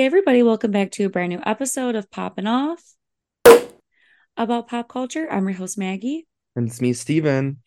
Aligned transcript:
Hey, 0.00 0.06
everybody, 0.06 0.42
welcome 0.42 0.70
back 0.70 0.92
to 0.92 1.04
a 1.04 1.10
brand 1.10 1.28
new 1.28 1.42
episode 1.44 1.94
of 1.94 2.10
Popping 2.10 2.46
Off 2.46 2.82
about 4.34 4.66
pop 4.66 4.88
culture. 4.88 5.30
I'm 5.30 5.46
your 5.46 5.58
host, 5.58 5.76
Maggie. 5.76 6.26
And 6.56 6.68
it's 6.68 6.80
me, 6.80 6.94
Stephen. 6.94 7.58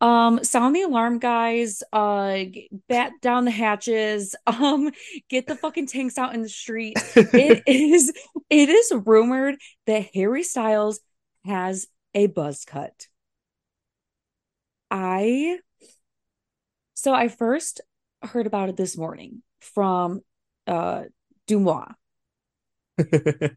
Um, 0.00 0.44
sound 0.44 0.76
the 0.76 0.82
alarm, 0.82 1.18
guys. 1.18 1.82
Uh, 1.92 2.44
bat 2.88 3.14
down 3.20 3.46
the 3.46 3.50
hatches. 3.50 4.36
Um, 4.46 4.92
get 5.28 5.48
the 5.48 5.56
fucking 5.56 5.88
tanks 5.88 6.18
out 6.18 6.36
in 6.36 6.42
the 6.42 6.48
street. 6.48 6.98
It 7.16 7.64
is, 7.66 8.12
it 8.48 8.68
is 8.68 8.92
rumored 9.04 9.56
that 9.88 10.06
Harry 10.14 10.44
Styles 10.44 11.00
has 11.44 11.88
a 12.14 12.28
buzz 12.28 12.64
cut. 12.64 13.08
I, 14.88 15.58
so 16.94 17.12
I 17.12 17.26
first 17.26 17.80
heard 18.22 18.46
about 18.46 18.68
it 18.68 18.76
this 18.76 18.96
morning 18.96 19.42
from 19.58 20.20
uh 20.68 21.02
DeuxMoi. 21.58 21.94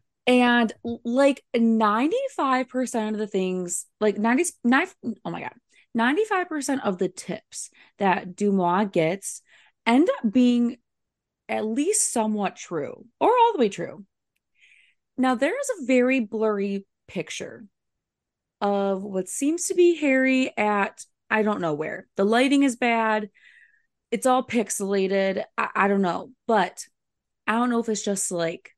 And 0.26 0.72
like 1.04 1.44
95% 1.54 3.12
of 3.12 3.18
the 3.18 3.28
things, 3.28 3.86
like 4.00 4.18
90, 4.18 4.44
nine, 4.64 4.88
oh 5.24 5.30
my 5.30 5.40
God, 5.40 5.52
95% 5.96 6.80
of 6.82 6.98
the 6.98 7.08
tips 7.08 7.70
that 7.98 8.34
DeuxMoi 8.34 8.90
gets 8.90 9.42
end 9.86 10.10
up 10.10 10.32
being 10.32 10.78
at 11.48 11.64
least 11.64 12.12
somewhat 12.12 12.56
true 12.56 13.06
or 13.20 13.28
all 13.28 13.52
the 13.52 13.60
way 13.60 13.68
true. 13.68 14.04
Now, 15.16 15.36
there 15.36 15.58
is 15.58 15.70
a 15.70 15.86
very 15.86 16.20
blurry 16.20 16.84
picture 17.06 17.64
of 18.60 19.04
what 19.04 19.28
seems 19.28 19.66
to 19.66 19.74
be 19.74 19.94
Harry 19.96 20.52
at 20.56 21.04
I 21.30 21.42
don't 21.42 21.60
know 21.60 21.74
where. 21.74 22.06
The 22.16 22.24
lighting 22.24 22.62
is 22.62 22.76
bad. 22.76 23.30
It's 24.10 24.26
all 24.26 24.44
pixelated. 24.44 25.44
I, 25.56 25.68
I 25.74 25.88
don't 25.88 26.02
know. 26.02 26.30
But 26.46 26.84
I 27.46 27.52
don't 27.54 27.70
know 27.70 27.80
if 27.80 27.88
it's 27.88 28.04
just 28.04 28.30
like 28.30 28.72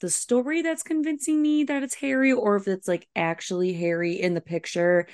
the 0.00 0.10
story 0.10 0.62
that's 0.62 0.82
convincing 0.82 1.40
me 1.40 1.64
that 1.64 1.82
it's 1.82 1.94
Harry 1.94 2.32
or 2.32 2.56
if 2.56 2.68
it's 2.68 2.88
like 2.88 3.08
actually 3.16 3.72
Harry 3.74 4.20
in 4.20 4.34
the 4.34 4.40
picture. 4.40 5.06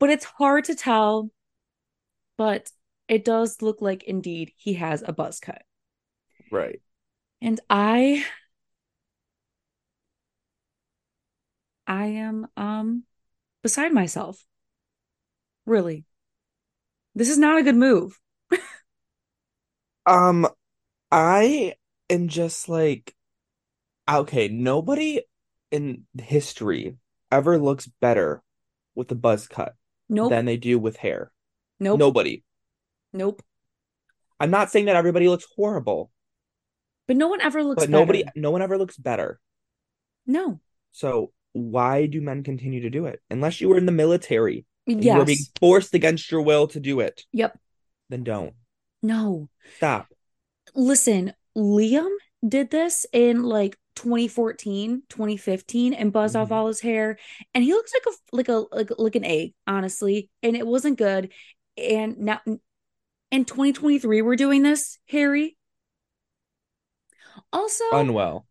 But 0.00 0.10
it's 0.10 0.24
hard 0.24 0.64
to 0.64 0.74
tell. 0.74 1.30
But 2.36 2.70
it 3.08 3.24
does 3.24 3.60
look 3.60 3.82
like 3.82 4.04
indeed 4.04 4.52
he 4.56 4.74
has 4.74 5.02
a 5.04 5.12
buzz 5.12 5.40
cut. 5.40 5.62
right. 6.50 6.80
And 7.40 7.60
I 7.70 8.24
I 11.86 12.06
am 12.06 12.46
um 12.56 13.04
beside 13.62 13.92
myself. 13.92 14.44
Really. 15.66 16.04
This 17.16 17.28
is 17.28 17.38
not 17.38 17.58
a 17.58 17.62
good 17.62 17.76
move. 17.76 18.20
Um, 20.06 20.46
I 21.14 21.74
am 22.10 22.26
just 22.26 22.68
like, 22.68 23.14
okay, 24.10 24.48
nobody 24.48 25.20
in 25.70 26.06
history 26.20 26.96
ever 27.30 27.56
looks 27.56 27.86
better 28.00 28.42
with 28.96 29.12
a 29.12 29.14
buzz 29.14 29.46
cut 29.46 29.76
Nope. 30.08 30.30
than 30.30 30.44
they 30.44 30.56
do 30.56 30.76
with 30.76 30.96
hair. 30.96 31.30
nope. 31.78 32.00
Nobody. 32.00 32.42
Nope. 33.12 33.42
I'm 34.40 34.50
not 34.50 34.70
saying 34.72 34.86
that 34.86 34.96
everybody 34.96 35.28
looks 35.28 35.46
horrible, 35.54 36.10
But 37.06 37.16
no 37.16 37.28
one 37.28 37.40
ever 37.40 37.62
looks 37.62 37.80
but 37.84 37.90
nobody, 37.90 38.24
better. 38.24 38.32
no 38.40 38.50
one 38.50 38.60
ever 38.62 38.76
looks 38.76 38.96
better. 38.96 39.38
No. 40.26 40.58
So 40.90 41.32
why 41.52 42.06
do 42.06 42.20
men 42.20 42.42
continue 42.42 42.80
to 42.80 42.90
do 42.90 43.06
it? 43.06 43.20
Unless 43.30 43.60
you 43.60 43.68
were 43.68 43.78
in 43.78 43.86
the 43.86 43.92
military 43.92 44.66
and 44.88 45.02
you 45.04 45.14
were 45.14 45.24
being 45.24 45.38
forced 45.60 45.94
against 45.94 46.28
your 46.32 46.42
will 46.42 46.66
to 46.68 46.80
do 46.80 46.98
it, 46.98 47.22
Yep. 47.32 47.56
then 48.08 48.24
don't. 48.24 48.54
No. 49.00 49.48
Stop. 49.76 50.08
Listen, 50.74 51.32
Liam 51.56 52.10
did 52.46 52.70
this 52.70 53.06
in 53.12 53.42
like 53.42 53.78
2014, 53.94 55.02
2015 55.08 55.94
and 55.94 56.12
buzzed 56.12 56.36
off 56.36 56.48
Mhm. 56.48 56.52
all 56.52 56.66
his 56.66 56.80
hair 56.80 57.18
and 57.54 57.62
he 57.64 57.72
looks 57.72 57.92
like 57.94 58.04
a 58.06 58.36
like 58.36 58.48
a 58.48 58.66
like, 58.74 58.90
like 58.98 59.16
an 59.16 59.24
egg, 59.24 59.54
honestly, 59.66 60.30
and 60.42 60.56
it 60.56 60.66
wasn't 60.66 60.98
good. 60.98 61.32
And 61.76 62.18
now 62.18 62.40
in 63.30 63.44
2023 63.44 64.22
we're 64.22 64.36
doing 64.36 64.62
this, 64.62 64.98
Harry. 65.08 65.56
Also, 67.52 67.84
Unwell. 67.92 68.46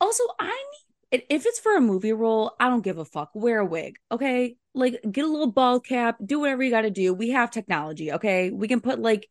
Also, 0.00 0.22
I 0.38 0.46
need 0.48 1.24
if 1.30 1.46
it's 1.46 1.60
for 1.60 1.76
a 1.76 1.80
movie 1.80 2.12
role, 2.12 2.54
I 2.58 2.68
don't 2.68 2.82
give 2.82 2.98
a 2.98 3.04
fuck. 3.04 3.30
Wear 3.34 3.60
a 3.60 3.64
wig, 3.64 3.96
okay? 4.10 4.56
Like 4.74 5.00
get 5.10 5.24
a 5.24 5.28
little 5.28 5.50
ball 5.52 5.78
cap, 5.80 6.16
do 6.24 6.40
whatever 6.40 6.62
you 6.62 6.70
got 6.70 6.82
to 6.82 6.90
do. 6.90 7.14
We 7.14 7.30
have 7.30 7.50
technology, 7.50 8.12
okay? 8.12 8.50
We 8.50 8.66
can 8.66 8.80
put 8.80 8.98
like 8.98 9.28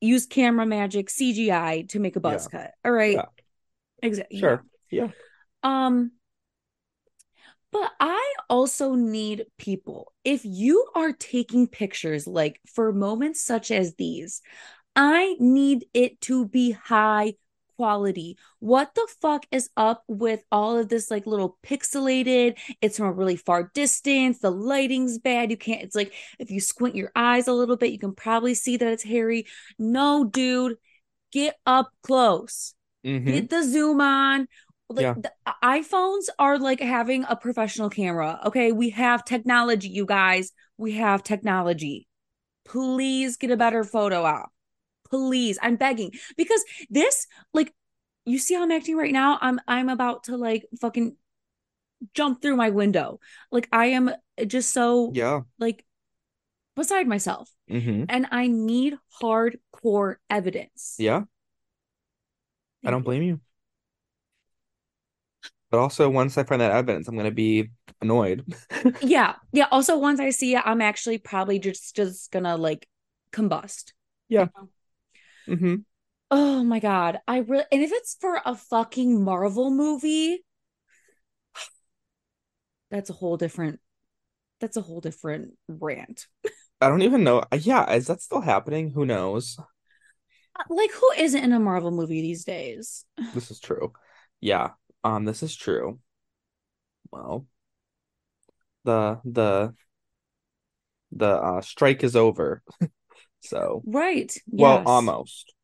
use 0.00 0.26
camera 0.26 0.66
magic, 0.66 1.08
CGI 1.10 1.82
to 1.90 1.98
make 1.98 2.16
a 2.16 2.20
buzz 2.20 2.46
cut. 2.48 2.72
All 2.84 2.92
right. 2.92 3.14
Yeah. 3.14 3.24
Exactly. 4.02 4.38
Sure. 4.38 4.62
Yeah. 4.90 5.08
Um 5.62 6.12
but 7.72 7.92
I 8.00 8.34
also 8.48 8.94
need 8.94 9.46
people. 9.58 10.12
If 10.24 10.42
you 10.44 10.86
are 10.94 11.12
taking 11.12 11.66
pictures 11.66 12.26
like 12.26 12.60
for 12.66 12.92
moments 12.92 13.42
such 13.42 13.70
as 13.70 13.94
these, 13.96 14.40
I 14.94 15.36
need 15.38 15.86
it 15.92 16.20
to 16.22 16.46
be 16.46 16.70
high 16.70 17.34
quality. 17.76 18.36
What 18.58 18.94
the 18.94 19.06
fuck 19.20 19.46
is 19.50 19.70
up 19.76 20.02
with 20.08 20.42
all 20.50 20.78
of 20.78 20.88
this 20.88 21.10
like 21.10 21.26
little 21.26 21.58
pixelated? 21.64 22.58
It's 22.80 22.96
from 22.96 23.06
a 23.06 23.12
really 23.12 23.36
far 23.36 23.70
distance. 23.74 24.38
The 24.38 24.50
lighting's 24.50 25.18
bad. 25.18 25.50
You 25.50 25.56
can't, 25.56 25.82
it's 25.82 25.96
like 25.96 26.12
if 26.38 26.50
you 26.50 26.60
squint 26.60 26.96
your 26.96 27.12
eyes 27.14 27.48
a 27.48 27.52
little 27.52 27.76
bit, 27.76 27.92
you 27.92 27.98
can 27.98 28.14
probably 28.14 28.54
see 28.54 28.76
that 28.76 28.88
it's 28.92 29.04
Harry. 29.04 29.46
No, 29.78 30.24
dude, 30.24 30.76
get 31.32 31.56
up 31.66 31.90
close 32.02 32.74
Mhm. 33.04 33.26
get 33.26 33.50
the 33.50 33.62
zoom 33.62 34.00
on 34.00 34.48
like 34.88 35.02
Yeah. 35.02 35.14
the 35.14 35.32
iPhones 35.62 36.28
are 36.38 36.58
like 36.58 36.80
having 36.80 37.24
a 37.28 37.36
professional 37.36 37.90
camera. 37.90 38.40
Okay, 38.46 38.72
we 38.72 38.90
have 38.90 39.24
technology, 39.24 39.88
you 39.88 40.06
guys. 40.06 40.52
We 40.78 40.92
have 40.92 41.22
technology. 41.22 42.06
Please 42.64 43.36
get 43.36 43.50
a 43.50 43.56
better 43.56 43.84
photo 43.84 44.22
op. 44.24 44.52
Please, 45.10 45.58
I'm 45.62 45.76
begging 45.76 46.12
because 46.36 46.64
this 46.90 47.26
like 47.54 47.72
you 48.24 48.38
see 48.38 48.54
how 48.54 48.62
I'm 48.62 48.70
acting 48.72 48.96
right 48.96 49.12
now? 49.12 49.38
I'm 49.40 49.60
I'm 49.68 49.88
about 49.88 50.24
to 50.24 50.36
like 50.36 50.66
fucking 50.80 51.16
jump 52.14 52.42
through 52.42 52.56
my 52.56 52.70
window. 52.70 53.20
Like 53.50 53.68
I 53.72 53.86
am 53.86 54.10
just 54.46 54.72
so 54.72 55.16
Yeah. 55.16 55.42
like 55.58 55.84
beside 56.76 57.08
myself 57.08 57.50
hmm 57.68 58.08
and 58.08 58.26
I 58.32 58.48
need 58.48 58.98
hardcore 59.22 60.16
evidence. 60.30 60.98
Yeah. 60.98 61.24
I 62.84 62.90
don't 62.90 63.02
you. 63.02 63.04
blame 63.04 63.22
you. 63.22 63.40
But 65.70 65.78
also, 65.80 66.08
once 66.08 66.38
I 66.38 66.44
find 66.44 66.60
that 66.60 66.72
evidence, 66.72 67.08
I'm 67.08 67.16
gonna 67.16 67.30
be 67.30 67.70
annoyed. 68.00 68.44
Yeah. 69.00 69.34
Yeah. 69.52 69.66
Also, 69.70 69.98
once 69.98 70.20
I 70.20 70.30
see 70.30 70.54
it, 70.54 70.62
I'm 70.64 70.80
actually 70.80 71.18
probably 71.18 71.58
just 71.58 71.94
just 71.96 72.30
gonna 72.32 72.56
like 72.56 72.88
combust. 73.32 73.92
Yeah. 74.28 74.48
Hmm 75.46 75.76
Oh 76.30 76.62
my 76.64 76.78
God. 76.80 77.18
I 77.28 77.38
really 77.38 77.64
and 77.72 77.82
if 77.82 77.90
it's 77.92 78.16
for 78.20 78.40
a 78.44 78.54
fucking 78.54 79.22
Marvel 79.24 79.70
movie, 79.70 80.44
that's 82.90 83.10
a 83.10 83.14
whole 83.14 83.36
different 83.36 83.80
that's 84.60 84.76
a 84.76 84.82
whole 84.82 85.00
different 85.00 85.54
rant. 85.68 86.26
I 86.80 86.88
don't 86.88 87.02
even 87.02 87.24
know. 87.24 87.42
Yeah, 87.58 87.90
is 87.92 88.06
that 88.08 88.22
still 88.22 88.40
happening? 88.42 88.90
Who 88.92 89.06
knows? 89.06 89.58
Like, 90.68 90.90
who 90.92 91.10
isn't 91.18 91.42
in 91.42 91.52
a 91.52 91.60
Marvel 91.60 91.90
movie 91.90 92.22
these 92.22 92.44
days? 92.44 93.04
This 93.32 93.50
is 93.50 93.60
true. 93.60 93.92
Yeah. 94.40 94.70
Um, 95.04 95.24
this 95.24 95.42
is 95.42 95.54
true. 95.54 96.00
Well, 97.10 97.46
the 98.84 99.20
the 99.24 99.74
the 101.12 101.26
uh 101.28 101.60
strike 101.60 102.04
is 102.04 102.16
over. 102.16 102.62
So, 103.48 103.82
Right. 103.86 104.32
well, 104.46 104.76
Yes. 104.78 104.86
almost. 104.86 105.54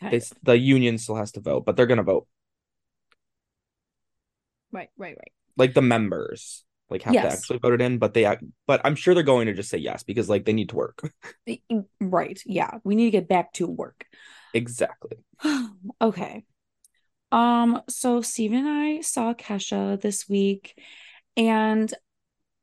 They, 0.00 0.20
the 0.42 0.56
union 0.56 0.96
still 0.98 1.16
has 1.16 1.32
to 1.32 1.40
vote, 1.40 1.64
but 1.64 1.76
they're 1.76 1.86
gonna 1.86 2.02
vote. 2.02 2.26
Right, 4.70 4.90
right, 4.96 5.16
right. 5.16 5.32
Like 5.56 5.74
the 5.74 5.82
members, 5.82 6.64
like 6.90 7.02
have 7.02 7.14
to 7.14 7.28
actually 7.28 7.58
vote 7.58 7.74
it 7.74 7.80
in, 7.80 7.98
but 7.98 8.14
they, 8.14 8.36
but 8.66 8.80
I'm 8.84 8.94
sure 8.94 9.14
they're 9.14 9.22
going 9.22 9.46
to 9.46 9.54
just 9.54 9.70
say 9.70 9.78
yes 9.78 10.02
because 10.02 10.28
like 10.28 10.44
they 10.44 10.52
need 10.52 10.70
to 10.70 10.76
work. 10.76 11.12
Right. 12.00 12.40
Yeah. 12.44 12.72
We 12.84 12.94
need 12.94 13.06
to 13.06 13.10
get 13.10 13.28
back 13.28 13.54
to 13.54 13.66
work. 13.66 14.06
Exactly. 14.54 15.18
Okay. 16.00 16.44
Um, 17.32 17.82
so 17.88 18.20
Stephen 18.20 18.58
and 18.58 18.68
I 18.68 19.00
saw 19.00 19.34
Kesha 19.34 20.00
this 20.00 20.28
week, 20.28 20.78
and 21.36 21.92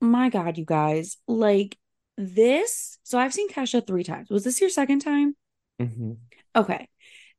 my 0.02 0.30
God, 0.30 0.58
you 0.58 0.66
guys, 0.66 1.18
like 1.28 1.78
this. 2.18 2.98
So 3.04 3.18
I've 3.20 3.34
seen 3.34 3.50
Kesha 3.50 3.86
three 3.86 4.04
times. 4.04 4.30
Was 4.30 4.44
this 4.44 4.62
your 4.62 4.70
second 4.70 5.00
time? 5.00 5.36
hmm 5.80 6.14
Okay. 6.56 6.88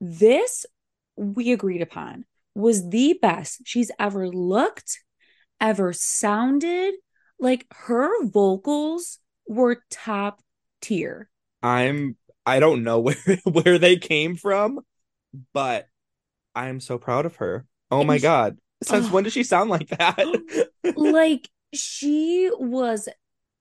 This 0.01 0.67
we 1.17 1.53
agreed 1.53 1.83
upon 1.83 2.25
was 2.55 2.89
the 2.91 3.19
best 3.21 3.63
she's 3.65 3.91
ever 3.99 4.29
looked, 4.29 5.01
ever 5.61 5.93
sounded. 5.93 6.95
Like 7.39 7.67
her 7.73 8.25
vocals 8.27 9.19
were 9.49 9.83
top 9.91 10.41
tier. 10.81 11.29
I'm 11.63 12.17
I 12.45 12.61
don't 12.61 12.85
know 12.85 13.01
where 13.01 13.17
where 13.45 13.79
they 13.79 13.97
came 13.97 14.37
from, 14.37 14.81
but 15.53 15.87
I'm 16.55 16.81
so 16.81 16.99
proud 16.99 17.27
of 17.27 17.37
her. 17.37 17.67
Oh 17.91 18.01
And 18.01 18.07
my 18.07 18.19
sh- 18.19 18.23
God. 18.23 18.59
Since 18.83 19.09
oh. 19.09 19.13
when 19.13 19.25
does 19.25 19.33
she 19.33 19.43
sound 19.43 19.71
like 19.71 19.89
that? 19.89 20.19
like 20.97 21.49
she 21.75 22.51
was 22.59 23.09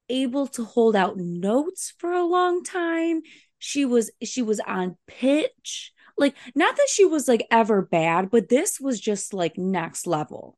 able 0.10 0.48
to 0.48 0.64
hold 0.64 0.96
out 0.96 1.18
notes 1.18 1.94
for 1.98 2.12
a 2.12 2.26
long 2.26 2.64
time. 2.64 3.22
She 3.60 3.86
was 3.86 4.12
she 4.24 4.42
was 4.42 4.60
on 4.60 4.98
pitch. 5.08 5.92
Like 6.18 6.36
not 6.54 6.76
that 6.76 6.88
she 6.90 7.06
was 7.06 7.28
like 7.28 7.46
ever 7.52 7.82
bad, 7.82 8.30
but 8.30 8.50
this 8.50 8.80
was 8.80 9.00
just 9.00 9.34
like 9.34 9.58
next 9.58 10.08
level. 10.08 10.58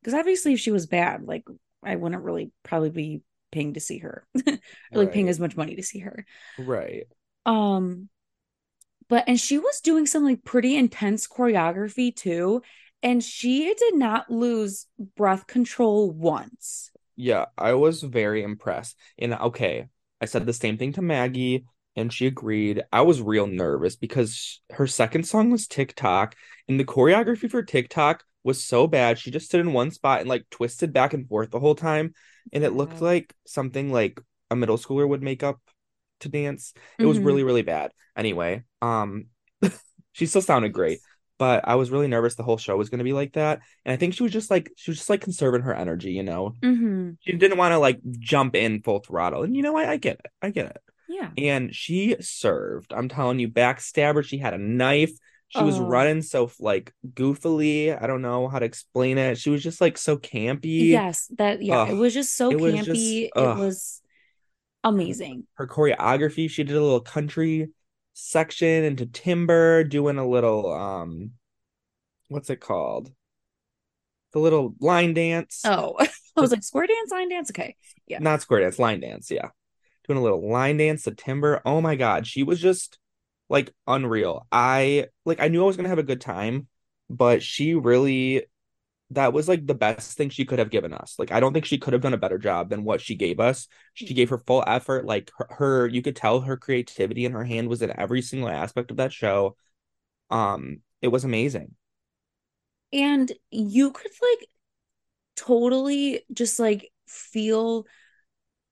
Because 0.00 0.14
obviously 0.14 0.54
if 0.54 0.60
she 0.60 0.70
was 0.70 0.86
bad, 0.86 1.24
like 1.24 1.44
I 1.82 1.96
wouldn't 1.96 2.22
really 2.22 2.52
probably 2.62 2.90
be 2.90 3.22
paying 3.50 3.74
to 3.74 3.80
see 3.80 3.98
her. 3.98 4.26
or 4.46 4.58
like 4.92 5.12
paying 5.12 5.28
as 5.28 5.40
much 5.40 5.56
money 5.56 5.76
to 5.76 5.82
see 5.82 6.00
her. 6.00 6.24
Right. 6.58 7.06
Um 7.46 8.08
but 9.08 9.24
and 9.26 9.38
she 9.38 9.58
was 9.58 9.80
doing 9.80 10.06
some 10.06 10.24
like 10.24 10.44
pretty 10.44 10.76
intense 10.76 11.26
choreography 11.28 12.14
too. 12.14 12.62
And 13.02 13.22
she 13.22 13.74
did 13.74 13.96
not 13.96 14.30
lose 14.30 14.86
breath 15.16 15.46
control 15.48 16.10
once. 16.10 16.91
Yeah, 17.16 17.46
I 17.58 17.74
was 17.74 18.02
very 18.02 18.42
impressed. 18.42 18.96
And 19.18 19.34
okay, 19.34 19.86
I 20.20 20.24
said 20.26 20.46
the 20.46 20.52
same 20.52 20.78
thing 20.78 20.92
to 20.94 21.02
Maggie, 21.02 21.64
and 21.96 22.12
she 22.12 22.26
agreed. 22.26 22.82
I 22.92 23.02
was 23.02 23.20
real 23.20 23.46
nervous 23.46 23.96
because 23.96 24.60
her 24.70 24.86
second 24.86 25.24
song 25.24 25.50
was 25.50 25.66
Tik 25.66 25.94
Tok, 25.94 26.34
and 26.68 26.80
the 26.80 26.84
choreography 26.84 27.50
for 27.50 27.62
Tik 27.62 27.88
Tok 27.90 28.24
was 28.44 28.62
so 28.64 28.86
bad. 28.86 29.18
She 29.18 29.30
just 29.30 29.46
stood 29.46 29.60
in 29.60 29.72
one 29.72 29.90
spot 29.90 30.20
and 30.20 30.28
like 30.28 30.48
twisted 30.50 30.92
back 30.92 31.12
and 31.14 31.28
forth 31.28 31.50
the 31.50 31.60
whole 31.60 31.74
time, 31.74 32.14
and 32.52 32.64
it 32.64 32.72
looked 32.72 33.00
like 33.00 33.34
something 33.46 33.92
like 33.92 34.20
a 34.50 34.56
middle 34.56 34.78
schooler 34.78 35.08
would 35.08 35.22
make 35.22 35.42
up 35.42 35.60
to 36.20 36.28
dance. 36.28 36.72
It 36.98 37.06
was 37.06 37.18
Mhm. 37.18 37.24
really, 37.24 37.42
really 37.44 37.62
bad. 37.62 37.92
Anyway, 38.16 38.64
um, 38.80 39.26
she 40.12 40.26
still 40.26 40.42
sounded 40.42 40.72
great, 40.72 41.00
but 41.42 41.66
I 41.66 41.74
was 41.74 41.90
really 41.90 42.06
nervous 42.06 42.34
the 42.36 42.42
whole 42.44 42.56
show 42.58 42.76
was 42.76 42.88
gonna 42.90 43.02
be 43.04 43.12
like 43.22 43.32
that. 43.32 43.60
And 43.84 43.92
I 43.92 43.96
think 43.96 44.14
she 44.14 44.22
was 44.22 44.32
just 44.32 44.50
like 44.50 44.70
she 44.76 44.90
was 44.92 44.98
just 44.98 45.10
like 45.10 45.22
conserving 45.22 45.62
her 45.62 45.74
energy, 45.74 46.12
you 46.12 46.22
know 46.22 46.54
Mhm. 46.62 47.16
she 47.20 47.32
didn't 47.32 47.58
want 47.58 47.72
to 47.72 47.78
like 47.78 47.98
jump 48.18 48.54
in 48.54 48.82
full 48.82 49.00
throttle. 49.00 49.42
And 49.42 49.56
you 49.56 49.62
know, 49.62 49.76
I, 49.76 49.92
I 49.92 49.96
get 49.96 50.20
it. 50.24 50.30
I 50.40 50.50
get 50.50 50.66
it. 50.66 50.78
Yeah. 51.08 51.30
And 51.36 51.74
she 51.74 52.16
served. 52.20 52.92
I'm 52.92 53.08
telling 53.08 53.38
you, 53.40 53.48
backstabber. 53.48 54.24
She 54.24 54.38
had 54.38 54.54
a 54.54 54.58
knife. 54.58 55.12
She 55.48 55.62
was 55.62 55.78
Oh. 55.78 55.84
running 55.84 56.22
so 56.22 56.50
like 56.60 56.94
goofily. 57.12 58.00
I 58.02 58.06
don't 58.06 58.22
know 58.22 58.48
how 58.48 58.58
to 58.60 58.64
explain 58.64 59.18
it. 59.18 59.36
She 59.36 59.50
was 59.50 59.62
just 59.62 59.80
like 59.80 59.98
so 59.98 60.16
campy. 60.16 60.88
Yes, 60.88 61.26
that 61.38 61.60
yeah, 61.60 61.90
it 61.90 61.94
was 62.04 62.14
just 62.14 62.36
so 62.36 62.50
it 62.52 62.60
was 62.60 62.72
campy. 62.74 62.84
just- 62.84 63.36
it 63.36 63.56
was 63.64 64.00
amazing. 64.84 65.46
Her 65.54 65.66
choreography, 65.66 66.48
she 66.48 66.64
did 66.64 66.76
a 66.76 66.82
little 66.82 67.00
country 67.00 67.68
section 68.14 68.84
into 68.84 69.06
timber, 69.06 69.84
doing 69.84 70.18
a 70.18 70.28
little 70.28 70.72
um 70.72 71.32
what's 72.28 72.50
it 72.50 72.60
called? 72.60 73.12
The 74.32 74.38
little 74.38 74.74
line 74.80 75.14
dance. 75.14 75.62
Oh, 75.64 75.96
I 76.36 76.40
was 76.40 76.50
like 76.50 76.62
square 76.62 76.86
dance, 76.86 77.10
line 77.10 77.28
dance. 77.28 77.50
Okay. 77.50 77.76
yeah. 78.06 78.18
Not 78.18 78.40
square 78.42 78.60
dance, 78.60 78.78
line 78.78 79.00
dance, 79.00 79.30
yeah. 79.30 79.50
Doing 80.06 80.18
a 80.18 80.22
little 80.22 80.48
line 80.50 80.78
dance 80.78 81.04
to 81.04 81.12
timber. 81.12 81.60
Oh 81.64 81.80
my 81.80 81.96
god, 81.96 82.26
she 82.26 82.42
was 82.42 82.60
just 82.60 82.98
like 83.48 83.72
unreal. 83.86 84.46
I 84.50 85.08
like 85.24 85.40
I 85.40 85.48
knew 85.48 85.62
I 85.62 85.66
was 85.66 85.76
gonna 85.76 85.90
have 85.90 85.98
a 85.98 86.02
good 86.02 86.20
time, 86.20 86.68
but 87.10 87.42
she 87.42 87.74
really 87.74 88.46
that 89.14 89.32
was 89.32 89.48
like 89.48 89.66
the 89.66 89.74
best 89.74 90.16
thing 90.16 90.30
she 90.30 90.44
could 90.44 90.58
have 90.58 90.70
given 90.70 90.92
us. 90.92 91.14
Like 91.18 91.32
I 91.32 91.40
don't 91.40 91.52
think 91.52 91.64
she 91.64 91.78
could 91.78 91.92
have 91.92 92.02
done 92.02 92.14
a 92.14 92.18
better 92.18 92.38
job 92.38 92.70
than 92.70 92.84
what 92.84 93.00
she 93.00 93.14
gave 93.14 93.40
us. 93.40 93.68
She 93.94 94.14
gave 94.14 94.30
her 94.30 94.38
full 94.38 94.64
effort. 94.66 95.06
Like 95.06 95.30
her, 95.38 95.46
her 95.50 95.86
you 95.88 96.02
could 96.02 96.16
tell 96.16 96.40
her 96.42 96.56
creativity 96.56 97.24
in 97.24 97.32
her 97.32 97.44
hand 97.44 97.68
was 97.68 97.82
in 97.82 97.98
every 97.98 98.22
single 98.22 98.48
aspect 98.48 98.90
of 98.90 98.98
that 98.98 99.12
show. 99.12 99.56
Um, 100.30 100.80
it 101.02 101.08
was 101.08 101.24
amazing. 101.24 101.74
And 102.92 103.32
you 103.50 103.90
could 103.92 104.10
like 104.20 104.48
totally 105.36 106.24
just 106.32 106.58
like 106.60 106.90
feel 107.08 107.86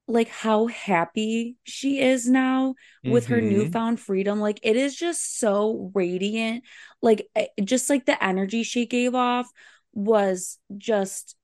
like 0.09 0.29
how 0.29 0.67
happy 0.69 1.57
she 1.65 2.01
is 2.01 2.29
now 2.29 2.75
with 3.07 3.27
her 3.29 3.41
Mhm. 3.41 3.43
newfound 3.43 4.01
freedom. 4.01 4.41
Like 4.41 4.61
it 4.63 4.77
is 4.77 4.97
just 4.97 5.39
so 5.41 5.91
radiant. 5.95 6.65
Like 7.03 7.29
eh, 7.37 7.49
just 7.65 7.91
like 7.91 8.07
the 8.07 8.23
energy 8.23 8.63
she 8.65 8.87
gave 8.87 9.15
off 9.15 9.51
was 9.93 10.59
just 10.79 11.37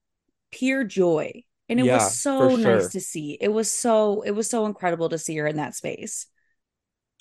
pure 0.53 0.85
joy. 0.85 1.45
And 1.69 1.81
it 1.81 1.89
Yeah, 1.89 1.91
was 1.91 2.21
so 2.23 2.57
nice 2.57 2.89
sure. 2.89 2.91
to 2.91 3.01
see. 3.01 3.39
It 3.41 3.49
was 3.49 3.71
so 3.71 4.23
it 4.23 4.33
was 4.33 4.51
so 4.51 4.67
incredible 4.67 5.09
to 5.11 5.19
see 5.19 5.37
her 5.39 5.47
in 5.47 5.57
that 5.57 5.75
space. 5.75 6.27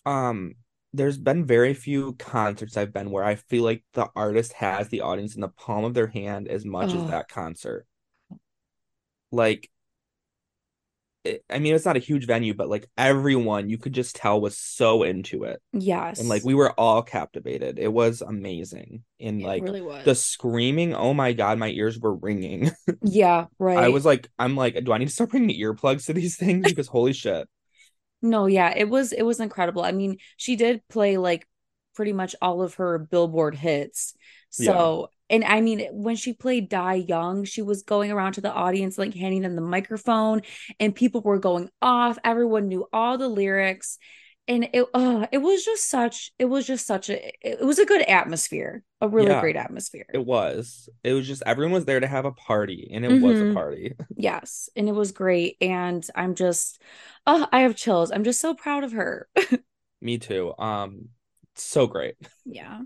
um 0.06 0.54
there's 0.94 1.18
been 1.18 1.46
very 1.46 1.74
few 1.74 2.14
concerts 2.14 2.78
I've 2.78 2.94
been 2.94 3.12
where 3.12 3.24
I 3.26 3.36
feel 3.36 3.64
like 3.66 3.84
the 3.94 4.08
artist 4.16 4.54
has 4.54 4.88
the 4.88 5.02
audience 5.02 5.36
in 5.36 5.42
the 5.42 5.50
palm 5.50 5.84
of 5.84 5.94
their 5.94 6.08
hand 6.08 6.48
as 6.48 6.64
much 6.66 6.94
as 6.94 7.04
Oh. 7.04 7.06
that 7.06 7.28
concert. 7.28 7.86
Like 9.32 9.70
I 11.50 11.60
mean 11.60 11.76
it's 11.76 11.86
not 11.86 11.98
a 11.98 12.00
huge 12.00 12.26
venue, 12.26 12.54
but 12.54 12.70
like 12.70 12.90
everyone 12.98 13.70
you 13.70 13.78
could 13.78 13.94
just 13.94 14.16
tell 14.16 14.40
was 14.40 14.58
so 14.58 15.04
into 15.04 15.44
it. 15.44 15.62
Yes. 15.74 16.20
And 16.20 16.30
like 16.30 16.44
we 16.44 16.54
were 16.54 16.72
all 16.72 17.02
captivated. 17.02 17.80
It 17.80 17.92
was 17.92 18.22
amazing. 18.22 19.04
And 19.20 19.42
it 19.42 19.46
like 19.46 19.64
really 19.64 20.04
the 20.04 20.16
screaming, 20.16 20.94
oh 20.94 21.14
my 21.14 21.34
God, 21.34 21.58
my 21.58 21.70
ears 21.70 22.00
were 22.00 22.16
ringing. 22.16 22.72
yeah, 23.02 23.46
right. 23.60 23.78
I 23.78 23.90
was 23.90 24.06
like, 24.06 24.30
I'm 24.38 24.56
like, 24.56 24.84
do 24.84 24.94
I 24.94 24.98
need 24.98 25.08
to 25.08 25.14
start 25.14 25.32
bringing 25.32 25.60
earplugs 25.60 26.06
to 26.08 26.14
these 26.14 26.36
things? 26.36 26.66
Because 26.76 26.88
holy 26.88 27.14
shit. 27.14 27.48
No, 28.22 28.48
yeah, 28.48 28.74
it 28.76 28.90
was 28.90 29.14
it 29.14 29.24
was 29.24 29.40
incredible. 29.40 29.84
I 29.84 29.92
mean, 29.92 30.18
she 30.36 30.56
did 30.56 30.82
play 30.90 31.18
like 31.18 31.48
pretty 31.96 32.14
much 32.14 32.36
all 32.42 32.62
of 32.62 32.76
her 32.76 32.98
Billboard 33.00 33.56
hits. 33.56 34.14
So, 34.50 35.10
and 35.30 35.44
I 35.44 35.62
mean, 35.62 35.88
when 35.92 36.16
she 36.16 36.34
played 36.34 36.70
Die 36.70 36.94
Young, 36.96 37.46
she 37.46 37.62
was 37.62 37.84
going 37.84 38.12
around 38.12 38.34
to 38.34 38.42
the 38.42 38.52
audience 38.54 38.98
like 38.98 39.14
handing 39.14 39.42
them 39.42 39.56
the 39.56 39.62
microphone 39.62 40.42
and 40.80 40.96
people 40.96 41.22
were 41.22 41.40
going 41.40 41.70
off. 41.82 42.18
Everyone 42.24 42.68
knew 42.68 42.88
all 42.94 43.18
the 43.18 43.28
lyrics. 43.28 43.98
And 44.48 44.70
it 44.74 44.86
oh, 44.94 45.26
it 45.32 45.40
was 45.40 45.66
just 45.66 45.90
such 45.90 46.32
it 46.38 46.46
was 46.46 46.68
just 46.68 46.86
such 46.86 47.10
a 47.10 47.32
it 47.42 47.66
was 47.66 47.80
a 47.80 47.86
good 47.86 48.04
atmosphere. 48.04 48.84
A 49.02 49.08
really 49.08 49.34
Yeah. 49.34 49.40
great 49.40 49.56
atmosphere. 49.56 50.06
It 50.14 50.26
was. 50.26 50.90
It 51.04 51.14
was 51.14 51.28
just 51.28 51.44
everyone 51.46 51.74
was 51.74 51.86
there 51.86 52.00
to 52.00 52.08
have 52.08 52.26
a 52.26 52.32
party, 52.32 52.90
and 52.94 53.04
it 53.06 53.14
was 53.14 53.42
a 53.42 53.46
Mhm. 53.46 53.54
party. 53.54 53.96
Yes, 54.18 54.70
and 54.76 54.88
it 54.88 54.94
was 54.94 55.12
great 55.12 55.58
and 55.62 56.06
I'm 56.16 56.36
just 56.36 56.82
oh, 57.28 57.48
I 57.52 57.62
have 57.62 57.76
chills. 57.76 58.12
I'm 58.12 58.24
just 58.24 58.40
so 58.42 58.54
proud 58.54 58.84
of 58.84 58.94
her. 58.94 59.28
Me 60.02 60.18
too. 60.18 60.54
Um, 60.58 61.10
so 61.56 61.88
great. 61.88 62.16
Yeah. 62.46 62.84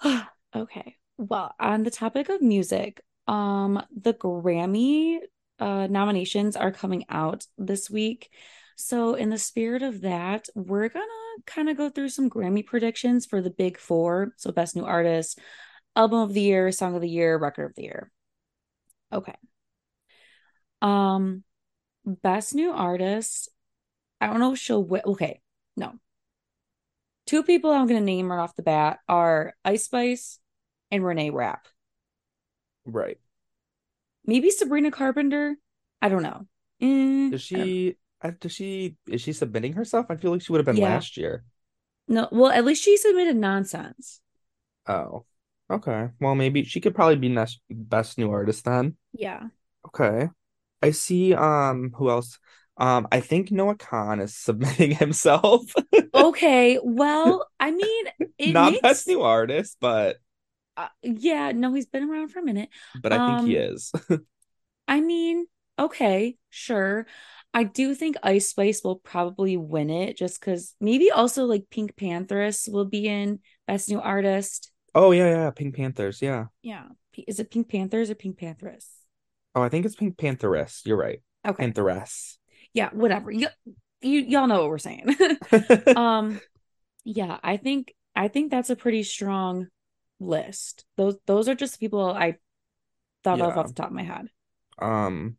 Okay. 0.54 0.96
Well, 1.18 1.52
on 1.58 1.82
the 1.82 1.90
topic 1.90 2.28
of 2.28 2.40
music, 2.40 3.02
um, 3.26 3.82
the 3.94 4.14
Grammy 4.14 5.18
uh 5.58 5.88
nominations 5.88 6.54
are 6.54 6.70
coming 6.70 7.04
out 7.08 7.44
this 7.58 7.90
week. 7.90 8.30
So 8.76 9.14
in 9.14 9.28
the 9.28 9.38
spirit 9.38 9.82
of 9.82 10.02
that, 10.02 10.48
we're 10.54 10.88
gonna 10.88 11.06
kind 11.44 11.68
of 11.68 11.76
go 11.76 11.90
through 11.90 12.10
some 12.10 12.30
Grammy 12.30 12.64
predictions 12.64 13.26
for 13.26 13.42
the 13.42 13.50
big 13.50 13.78
four. 13.78 14.32
So 14.36 14.52
best 14.52 14.76
new 14.76 14.84
artist, 14.84 15.40
album 15.96 16.20
of 16.20 16.32
the 16.32 16.40
year, 16.40 16.70
song 16.70 16.94
of 16.94 17.02
the 17.02 17.08
year, 17.10 17.36
record 17.36 17.64
of 17.64 17.74
the 17.74 17.82
year. 17.82 18.12
Okay. 19.12 19.34
Um, 20.80 21.42
best 22.06 22.54
new 22.54 22.70
artist. 22.70 23.48
I 24.20 24.28
don't 24.28 24.38
know 24.38 24.52
if 24.52 24.60
she'll 24.60 24.84
win. 24.84 25.02
Okay, 25.04 25.40
no. 25.76 25.94
Two 27.26 27.42
people 27.42 27.72
I'm 27.72 27.88
gonna 27.88 28.00
name 28.00 28.30
right 28.30 28.40
off 28.40 28.54
the 28.54 28.62
bat 28.62 29.00
are 29.08 29.54
Ice 29.64 29.84
Spice 29.86 30.38
and 30.90 31.04
Renee 31.04 31.30
Rapp. 31.30 31.66
Right. 32.86 33.18
Maybe 34.24 34.50
Sabrina 34.50 34.90
Carpenter. 34.90 35.56
I 36.02 36.08
don't 36.08 36.22
know. 36.22 36.46
Eh, 36.80 37.30
Does 37.30 37.42
she? 37.42 37.96
uh, 38.22 38.32
Does 38.40 38.52
she? 38.52 38.96
Is 39.08 39.20
she 39.22 39.32
submitting 39.32 39.72
herself? 39.74 40.06
I 40.10 40.16
feel 40.16 40.30
like 40.32 40.42
she 40.42 40.52
would 40.52 40.58
have 40.58 40.66
been 40.66 40.76
Yeah. 40.76 40.94
last 40.94 41.16
year. 41.16 41.44
No, 42.06 42.28
well, 42.32 42.50
at 42.50 42.64
least 42.64 42.82
she 42.82 42.96
submitted 42.96 43.36
nonsense. 43.36 44.20
Oh. 44.86 45.24
Okay. 45.70 46.08
Well, 46.20 46.34
maybe 46.34 46.64
she 46.64 46.80
could 46.80 46.94
probably 46.94 47.16
be 47.16 47.28
next 47.28 47.60
best 47.68 48.16
new 48.16 48.30
artist 48.30 48.64
then. 48.64 48.96
Yeah. 49.12 49.48
Okay. 49.86 50.28
I 50.82 50.90
see. 50.92 51.34
Um. 51.34 51.92
Who 51.96 52.08
else? 52.08 52.38
Um. 52.78 53.08
I 53.12 53.20
think 53.20 53.50
Noah 53.50 53.76
Kahan 53.76 54.22
is 54.22 54.34
submitting 54.36 54.92
himself. 54.92 55.62
Okay. 56.14 56.78
Well, 56.82 57.46
I 57.60 57.70
mean, 58.38 58.52
Not 58.52 58.72
makes 58.72 58.82
best 58.82 59.08
new 59.08 59.20
artist, 59.22 59.76
but 59.80 60.16
uh, 60.78 60.88
yeah, 61.02 61.52
no, 61.52 61.74
he's 61.74 61.86
been 61.86 62.08
around 62.08 62.28
for 62.28 62.38
a 62.38 62.42
minute. 62.42 62.68
but 63.02 63.12
I 63.12 63.36
think 63.38 63.48
he 63.48 63.58
Um, 63.58 63.62
is. 63.74 63.92
I 64.88 65.00
mean, 65.00 65.46
okay, 65.78 66.36
sure. 66.50 67.06
I 67.52 67.64
do 67.64 67.94
think 67.94 68.16
Ice 68.22 68.48
Spice 68.48 68.82
will 68.84 68.96
probably 68.96 69.56
win 69.56 69.90
it 69.90 70.16
just 70.16 70.40
because 70.40 70.74
maybe 70.80 71.10
also 71.10 71.44
like 71.44 71.66
Pink 71.70 71.96
Pantheress 71.96 72.70
will 72.70 72.84
be 72.84 73.08
in 73.08 73.40
Best 73.66 73.88
New 73.88 74.00
Artist. 74.00 74.70
Oh 74.94 75.10
yeah, 75.12 75.28
yeah. 75.28 75.50
Pink 75.50 75.76
Panthers. 75.76 76.22
Yeah. 76.22 76.46
Yeah. 76.62 76.84
Is 77.26 77.40
it 77.40 77.50
Pink 77.50 77.68
Panthers 77.68 78.10
or 78.10 78.14
Pink 78.14 78.38
Pantheress? 78.38 78.86
Oh, 79.54 79.62
I 79.62 79.68
think 79.68 79.86
it's 79.86 79.96
Pink 79.96 80.16
Pantheress. 80.16 80.86
You're 80.86 80.96
right. 80.96 81.20
Okay. 81.46 81.66
Pantheress. 81.66 82.36
Yeah, 82.72 82.90
whatever. 82.92 83.30
You, 83.30 83.48
you 84.00 84.20
y'all 84.20 84.46
know 84.46 84.60
what 84.60 84.70
we're 84.70 84.78
saying. 84.78 85.16
um, 85.96 86.40
yeah, 87.04 87.38
I 87.42 87.56
think 87.56 87.94
I 88.14 88.28
think 88.28 88.50
that's 88.50 88.70
a 88.70 88.76
pretty 88.76 89.02
strong 89.02 89.68
list. 90.20 90.84
Those 90.96 91.16
those 91.26 91.48
are 91.48 91.54
just 91.54 91.80
people 91.80 92.06
I 92.06 92.36
thought 93.24 93.40
of 93.40 93.56
off 93.56 93.68
the 93.68 93.74
top 93.74 93.88
of 93.88 93.92
my 93.94 94.02
head. 94.02 94.28
Um, 94.78 95.36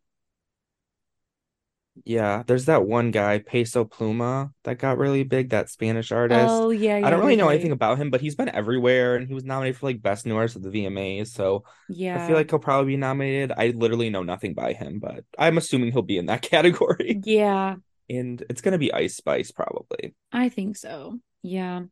yeah, 2.04 2.44
there's 2.46 2.66
that 2.66 2.86
one 2.86 3.10
guy, 3.10 3.40
Peso 3.40 3.84
Pluma, 3.84 4.52
that 4.64 4.78
got 4.78 4.96
really 4.96 5.22
big, 5.22 5.50
that 5.50 5.68
Spanish 5.68 6.12
artist. 6.12 6.46
Oh 6.48 6.70
yeah, 6.70 7.00
I 7.02 7.10
don't 7.10 7.20
really 7.20 7.36
know 7.36 7.48
anything 7.48 7.72
about 7.72 7.98
him, 7.98 8.10
but 8.10 8.20
he's 8.20 8.36
been 8.36 8.48
everywhere 8.48 9.16
and 9.16 9.26
he 9.26 9.34
was 9.34 9.44
nominated 9.44 9.78
for 9.78 9.86
like 9.86 10.00
Best 10.00 10.24
New 10.24 10.36
Artist 10.36 10.56
of 10.56 10.62
the 10.62 10.70
VMAs. 10.70 11.28
So 11.28 11.64
yeah, 11.88 12.14
I 12.14 12.18
feel 12.18 12.36
like 12.36 12.48
he'll 12.50 12.58
probably 12.58 12.92
be 12.92 12.96
nominated. 12.96 13.52
I 13.56 13.68
literally 13.68 14.08
know 14.08 14.22
nothing 14.22 14.54
by 14.54 14.72
him, 14.72 14.98
but 14.98 15.24
I'm 15.38 15.58
assuming 15.58 15.92
he'll 15.92 16.02
be 16.02 16.18
in 16.18 16.26
that 16.26 16.42
category. 16.50 17.20
Yeah, 17.24 17.76
And 18.08 18.42
it's 18.48 18.60
gonna 18.60 18.78
be 18.78 18.92
Ice 18.92 19.16
Spice 19.16 19.50
probably. 19.50 20.14
I 20.32 20.48
think 20.48 20.76
so. 20.76 21.18
Yeah. 21.42 21.82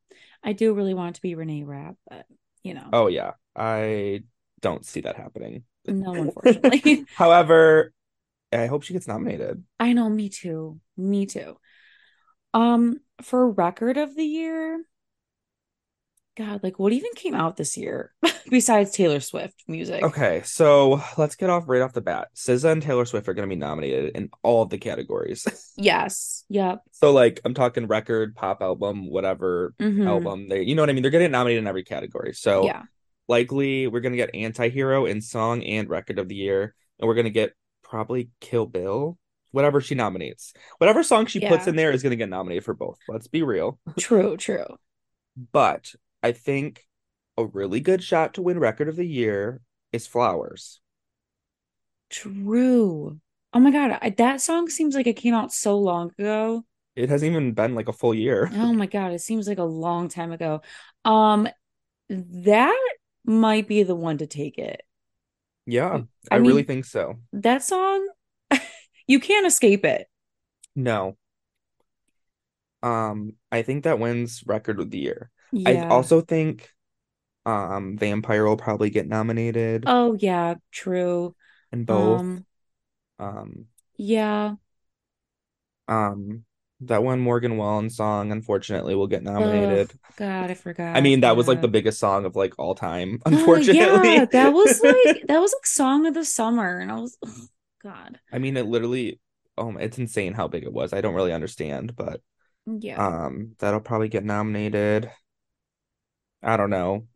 I 0.42 0.52
do 0.52 0.74
really 0.74 0.94
want 0.94 1.10
it 1.10 1.14
to 1.16 1.22
be 1.22 1.34
Renee 1.34 1.64
Rapp, 1.64 1.96
but 2.08 2.26
you 2.62 2.74
know, 2.74 2.92
Oh 2.92 3.08
yeah, 3.08 3.32
I 3.56 4.22
don't 4.60 4.84
see 4.84 5.00
that 5.02 5.16
happening. 5.16 5.64
no, 5.86 6.20
unfortunately. 6.22 7.06
However, 7.14 7.92
I 8.52 8.66
hope 8.66 8.82
she 8.82 8.92
gets 8.94 9.08
nominated. 9.08 9.64
I 9.78 9.92
know, 9.92 10.08
me 10.08 10.28
too. 10.28 10.80
Me 10.96 11.26
too. 11.26 11.58
Um, 12.54 13.00
for 13.22 13.50
record 13.50 13.96
of 13.96 14.14
the 14.16 14.24
year, 14.24 14.82
God, 16.38 16.62
like 16.62 16.78
what 16.78 16.92
even 16.92 17.10
came 17.16 17.34
out 17.34 17.56
this 17.56 17.76
year 17.76 18.12
besides 18.48 18.92
Taylor 18.92 19.18
Swift 19.18 19.64
music? 19.66 20.04
Okay, 20.04 20.42
so 20.44 21.02
let's 21.16 21.34
get 21.34 21.50
off 21.50 21.64
right 21.66 21.82
off 21.82 21.92
the 21.92 22.00
bat. 22.00 22.28
SZA 22.36 22.70
and 22.72 22.82
Taylor 22.82 23.04
Swift 23.04 23.28
are 23.28 23.34
going 23.34 23.48
to 23.48 23.52
be 23.52 23.58
nominated 23.58 24.16
in 24.16 24.30
all 24.44 24.62
of 24.62 24.70
the 24.70 24.78
categories. 24.78 25.46
Yes. 25.80 26.44
Yep. 26.48 26.82
So 26.90 27.12
like 27.12 27.40
I'm 27.44 27.54
talking 27.54 27.86
record, 27.86 28.34
pop 28.34 28.62
album, 28.62 29.08
whatever 29.08 29.74
hmm 29.78 30.04
album. 30.04 30.48
They 30.48 30.62
you 30.62 30.74
know 30.74 30.82
what 30.82 30.90
I 30.90 30.92
mean? 30.92 31.02
They're 31.02 31.12
getting 31.12 31.30
nominated 31.30 31.62
in 31.62 31.68
every 31.68 31.84
category. 31.84 32.34
So 32.34 32.64
Yeah. 32.64 32.82
likely 33.28 33.86
we're 33.86 34.00
going 34.00 34.12
to 34.12 34.16
get 34.16 34.34
Anti-Hero 34.34 35.06
in 35.06 35.20
song 35.20 35.62
and 35.62 35.88
record 35.88 36.18
of 36.18 36.26
the 36.28 36.34
year 36.34 36.74
and 36.98 37.06
we're 37.06 37.14
going 37.14 37.26
to 37.26 37.30
get 37.30 37.52
probably 37.84 38.30
Kill 38.40 38.66
Bill, 38.66 39.18
whatever 39.52 39.80
she 39.80 39.94
nominates. 39.94 40.52
Whatever 40.78 41.04
song 41.04 41.26
she 41.26 41.38
puts 41.38 41.68
in 41.68 41.76
there 41.76 41.92
is 41.92 42.02
going 42.02 42.10
to 42.10 42.16
get 42.16 42.28
nominated 42.28 42.64
for 42.64 42.74
both. 42.74 42.98
Let's 43.08 43.28
be 43.28 43.44
real. 43.44 43.78
True, 43.98 44.36
true. 44.36 44.66
But 45.52 45.94
I 46.22 46.32
think 46.32 46.86
a 47.36 47.44
really 47.46 47.80
good 47.80 48.02
shot 48.02 48.34
to 48.34 48.42
win 48.42 48.58
record 48.58 48.88
of 48.88 48.96
the 48.96 49.06
year 49.06 49.60
is 49.92 50.06
Flowers. 50.06 50.80
True. 52.10 53.20
Oh 53.52 53.60
my 53.60 53.70
God, 53.70 53.98
I, 54.02 54.10
that 54.10 54.40
song 54.40 54.68
seems 54.68 54.94
like 54.94 55.06
it 55.06 55.14
came 55.14 55.34
out 55.34 55.52
so 55.52 55.78
long 55.78 56.10
ago. 56.18 56.64
It 56.96 57.08
hasn't 57.08 57.30
even 57.30 57.52
been 57.52 57.74
like 57.74 57.88
a 57.88 57.92
full 57.92 58.14
year. 58.14 58.50
Oh 58.54 58.72
my 58.72 58.86
God, 58.86 59.12
it 59.12 59.20
seems 59.20 59.46
like 59.46 59.58
a 59.58 59.64
long 59.64 60.08
time 60.08 60.32
ago. 60.32 60.62
Um, 61.04 61.48
that 62.10 62.78
might 63.24 63.68
be 63.68 63.82
the 63.82 63.94
one 63.94 64.18
to 64.18 64.26
take 64.26 64.58
it. 64.58 64.82
Yeah, 65.66 66.02
I 66.30 66.36
I 66.36 66.38
really 66.38 66.62
think 66.62 66.86
so. 66.86 67.18
that 67.34 67.62
song, 67.62 68.08
you 69.06 69.20
can't 69.20 69.46
escape 69.46 69.84
it. 69.84 70.08
No. 70.74 71.16
Um, 72.82 73.34
I 73.50 73.62
think 73.62 73.84
that 73.84 73.98
wins 73.98 74.42
record 74.46 74.80
of 74.80 74.90
the 74.90 74.98
year. 74.98 75.30
I 75.64 75.86
also 75.90 76.20
think 76.20 76.70
um 77.46 77.98
Vampire 77.98 78.46
will 78.46 78.56
probably 78.56 78.90
get 78.90 79.08
nominated 79.08 79.86
Oh 79.86 80.14
yeah, 80.14 80.54
true. 80.70 81.34
And 81.72 81.86
both. 81.86 82.22
Um, 82.22 82.44
Um, 83.18 83.68
yeah. 83.96 84.56
um, 85.88 86.44
that 86.80 87.02
one 87.02 87.20
Morgan 87.20 87.56
Wallen 87.56 87.90
song 87.90 88.30
unfortunately 88.32 88.94
will 88.94 89.06
get 89.06 89.22
Oh 89.24 89.24
nominated. 89.24 89.92
God, 90.16 90.50
I 90.50 90.54
forgot. 90.54 90.96
I 90.96 91.00
mean, 91.00 91.20
that 91.20 91.36
was 91.36 91.48
like 91.48 91.60
the 91.60 91.68
biggest 91.68 91.98
song 91.98 92.24
of 92.24 92.36
like 92.36 92.54
all 92.58 92.74
time, 92.74 93.20
yeah, 93.26 94.24
unfortunately. 94.24 94.26
that 94.30 94.52
was 94.52 94.80
like 94.80 95.22
that 95.28 95.38
was 95.40 95.52
like 95.52 95.66
song 95.66 96.06
of 96.06 96.14
the 96.14 96.24
summer, 96.24 96.78
and 96.78 96.90
I 96.90 96.96
was, 96.96 97.16
oh, 97.24 97.46
God, 97.82 98.20
I 98.32 98.38
mean, 98.38 98.56
it 98.56 98.66
literally, 98.66 99.20
oh, 99.56 99.76
it's 99.78 99.98
insane 99.98 100.34
how 100.34 100.48
big 100.48 100.64
it 100.64 100.72
was. 100.72 100.92
I 100.92 101.00
don't 101.00 101.14
really 101.14 101.32
understand, 101.32 101.96
but 101.96 102.20
yeah. 102.66 103.00
um, 103.00 103.56
that'll 103.58 103.80
probably 103.80 104.08
get 104.08 104.24
nominated. 104.24 105.10
I 106.42 106.56
don't 106.56 106.70
know. 106.70 107.06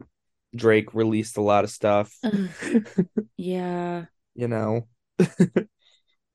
Drake 0.55 0.95
released 0.95 1.37
a 1.39 1.43
lot 1.43 1.65
of 1.65 1.71
stuff, 1.71 2.15
yeah. 3.37 4.05
you 4.35 4.49
know. 4.49 4.87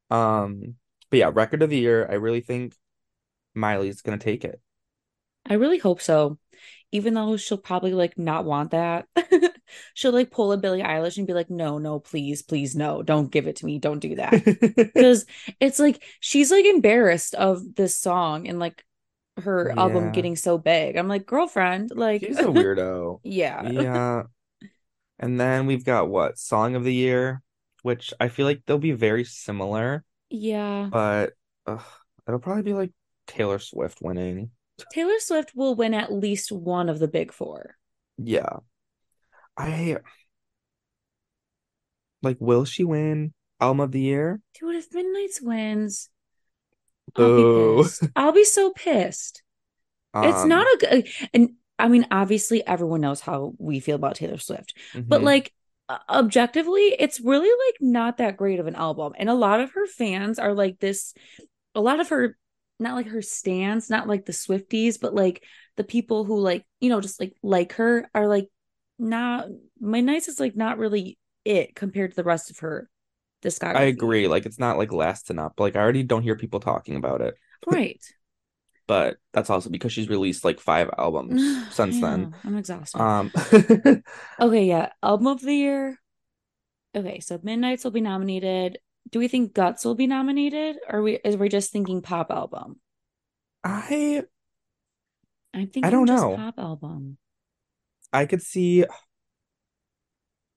Um, 0.10 0.75
but 1.10 1.20
yeah, 1.20 1.32
record 1.34 1.63
of 1.63 1.70
the 1.70 1.77
year, 1.77 2.08
I 2.10 2.15
really 2.15 2.41
think 2.41 2.74
Miley's 3.56 4.01
gonna 4.01 4.17
take 4.17 4.46
it. 4.46 4.60
I 5.46 5.56
really 5.56 5.77
hope 5.77 6.01
so. 6.01 6.38
Even 6.91 7.13
though 7.13 7.36
she'll 7.38 7.58
probably 7.58 7.94
like 7.94 8.17
not 8.17 8.46
want 8.46 8.72
that. 8.72 9.06
She'll 9.94 10.13
like 10.13 10.32
pull 10.32 10.53
a 10.53 10.58
Billie 10.58 10.82
Eilish 10.82 11.17
and 11.17 11.27
be 11.27 11.34
like, 11.34 11.50
no, 11.50 11.77
no, 11.77 12.00
please, 12.00 12.41
please, 12.41 12.74
no, 12.74 13.03
don't 13.03 13.29
give 13.29 13.48
it 13.48 13.58
to 13.58 13.65
me. 13.65 13.79
Don't 13.79 14.00
do 14.00 14.15
that. 14.15 14.32
Because 14.75 15.25
it's 15.60 15.79
like 15.79 16.01
she's 16.22 16.50
like 16.50 16.63
embarrassed 16.63 17.36
of 17.36 17.75
this 17.75 17.98
song 17.98 18.48
and 18.48 18.60
like 18.60 18.86
her 19.44 19.77
album 19.77 20.12
getting 20.12 20.36
so 20.36 20.58
big. 20.58 20.96
I'm 20.98 21.08
like, 21.08 21.25
girlfriend, 21.25 21.91
like, 21.96 22.22
she's 22.22 22.39
a 22.39 22.44
weirdo. 22.44 23.20
yeah. 23.24 23.70
Yeah. 23.70 24.24
And 25.20 25.39
then 25.39 25.65
we've 25.65 25.86
got 25.86 26.10
what? 26.10 26.38
Song 26.38 26.75
of 26.75 26.84
the 26.84 26.94
year, 26.94 27.41
which 27.84 28.13
I 28.20 28.27
feel 28.27 28.46
like 28.46 28.63
they'll 28.65 28.77
be 28.77 28.91
very 28.91 29.24
similar, 29.24 30.03
Yeah. 30.29 30.89
but 30.91 31.34
it'll 31.65 32.39
probably 32.39 32.63
be 32.63 32.74
like 32.74 32.91
Taylor 33.25 33.60
Swift 33.60 34.00
winning. 34.01 34.51
Taylor 34.91 35.20
Swift 35.20 35.53
will 35.56 35.75
win 35.75 35.94
at 35.94 36.12
least 36.13 36.51
one 36.51 36.89
of 36.89 37.00
the 37.00 37.08
big 37.08 37.32
four. 37.34 37.77
Yeah. 38.17 38.58
I 39.58 39.98
like, 42.22 42.38
will 42.39 42.65
she 42.65 42.84
win 42.84 43.34
Album 43.60 43.79
of 43.79 43.91
the 43.91 44.01
Year? 44.01 44.39
Dude, 44.60 44.75
if 44.75 44.94
Midnights 44.94 45.41
wins, 45.41 46.10
I'll 47.16 47.32
be 47.32 47.46
pissed. 47.46 48.10
I'll 48.16 48.32
be 48.32 48.44
so 48.46 48.72
pissed. 48.72 49.44
It's 50.22 50.44
not 50.44 50.66
Um, 50.66 50.74
a 50.74 50.78
good, 50.78 51.08
and 51.34 51.50
I 51.80 51.88
mean, 51.90 52.08
obviously, 52.12 52.66
everyone 52.66 53.02
knows 53.02 53.22
how 53.22 53.54
we 53.60 53.80
feel 53.80 53.96
about 53.96 54.16
Taylor 54.16 54.38
Swift, 54.38 54.74
but 55.08 55.22
mhm. 55.22 55.26
like 55.26 55.54
objectively, 56.10 56.96
it's 57.00 57.20
really 57.22 57.50
like 57.50 57.76
not 57.82 58.18
that 58.18 58.38
great 58.38 58.60
of 58.60 58.68
an 58.68 58.76
album. 58.76 59.14
And 59.18 59.30
a 59.30 59.34
lot 59.34 59.60
of 59.62 59.72
her 59.74 59.88
fans 59.88 60.40
are 60.40 60.54
like 60.54 60.80
this, 60.80 61.14
a 61.76 61.82
lot 61.82 62.00
of 62.00 62.10
her, 62.10 62.38
not 62.80 62.96
like 62.96 63.08
her 63.08 63.22
stans, 63.22 63.90
not 63.90 64.08
like 64.08 64.26
the 64.26 64.34
Swifties, 64.34 65.00
but 65.00 65.14
like 65.14 65.44
the 65.78 65.84
people 65.84 66.26
who 66.26 66.40
like, 66.40 66.66
you 66.82 66.90
know, 66.90 67.02
just 67.02 67.20
like 67.20 67.36
like 67.44 67.74
her 67.74 68.10
are 68.14 68.28
like, 68.28 68.50
not, 69.00 69.48
Midnights 69.80 70.28
is 70.28 70.40
like 70.40 70.56
not 70.56 70.78
really 70.80 71.18
it 71.46 71.76
compared 71.76 72.12
to 72.12 72.16
the 72.16 72.24
rest 72.24 72.50
of 72.50 72.60
her 72.60 72.90
I 73.63 73.84
agree. 73.84 74.27
Like, 74.27 74.46
it's 74.46 74.60
not 74.60 74.77
like 74.77 74.91
lasting 74.91 75.39
up. 75.39 75.60
Like, 75.60 75.75
I 75.75 75.79
already 75.79 76.03
don't 76.03 76.24
hear 76.24 76.36
people 76.36 76.60
talking 76.60 76.96
about 76.96 77.22
it, 77.22 77.36
Right. 77.65 78.01
but 78.88 79.17
that's 79.34 79.50
also 79.50 79.70
because 79.70 79.91
she's 79.91 80.10
released 80.10 80.46
like 80.46 80.60
five 80.60 80.89
albums 80.98 81.41
since 81.75 82.00
then. 82.00 82.34
I'm 82.44 82.58
exhausted. 82.58 83.01
Um, 83.01 83.32
Okay, 84.39 84.65
yeah. 84.65 84.89
Album 85.03 85.27
of 85.27 85.41
the 85.41 85.53
year. 85.53 86.00
Okay, 86.96 87.20
so 87.20 87.39
Midnights 87.44 87.84
will 87.84 87.91
be 87.91 88.01
nominated. 88.01 88.79
Do 89.12 89.20
we 89.20 89.27
think 89.27 89.53
Guts 89.53 89.86
will 89.86 89.96
be 89.96 90.08
nominated? 90.08 90.77
Or 90.89 91.01
we 91.01 91.20
is 91.24 91.38
we 91.38 91.50
just 91.50 91.72
thinking 91.72 92.01
pop 92.01 92.32
album? 92.32 92.79
I 93.63 94.24
I'm 95.53 95.70
I 95.82 95.89
don't 95.89 96.08
just 96.08 96.22
know. 96.24 96.36
pop 96.36 96.56
album. 96.58 97.17
I 98.13 98.25
could 98.25 98.41
see 98.41 98.86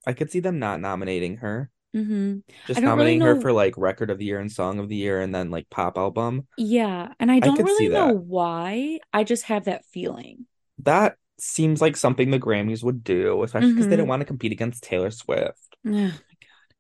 I 0.07 0.13
could 0.13 0.31
see 0.31 0.41
them 0.41 0.59
not 0.59 0.81
nominating 0.81 1.39
her. 1.39 1.71
Hmm 1.95 2.41
Just 2.67 2.83
don't 2.83 2.95
really 2.95 3.15
nominating 3.15 3.23
her 3.23 3.37
for 3.37 3.53
like 3.53 3.77
record 3.77 4.11
of 4.11 4.19
the 4.19 4.25
year 4.25 4.39
and 4.41 4.51
song 4.53 4.79
of 4.79 4.89
the 4.89 4.97
year 4.97 5.21
and 5.21 5.35
then 5.35 5.51
like 5.51 5.69
pop 5.71 5.99
album. 5.99 6.47
Yeah, 6.57 7.15
and 7.19 7.31
I 7.33 7.41
I 7.43 7.51
don't 7.51 7.63
see 7.69 7.89
really 7.89 7.89
know 7.89 8.09
why. 8.09 9.01
I 9.13 9.25
just 9.25 9.45
have 9.45 9.65
that 9.65 9.85
feeling. 9.87 10.47
That 10.79 11.17
seems 11.39 11.81
like 11.81 11.97
something 11.97 12.31
the 12.31 12.39
Grammys 12.39 12.83
would 12.83 13.05
do, 13.05 13.43
especially 13.43 13.73
because 13.75 13.89
they 13.89 13.97
don't 13.97 14.07
hmm 14.07 14.09
want 14.09 14.21
to 14.21 14.27
compete 14.27 14.53
against 14.53 14.83
Taylor 14.83 15.11
Swift. 15.11 15.77
Yeah. 15.85 16.19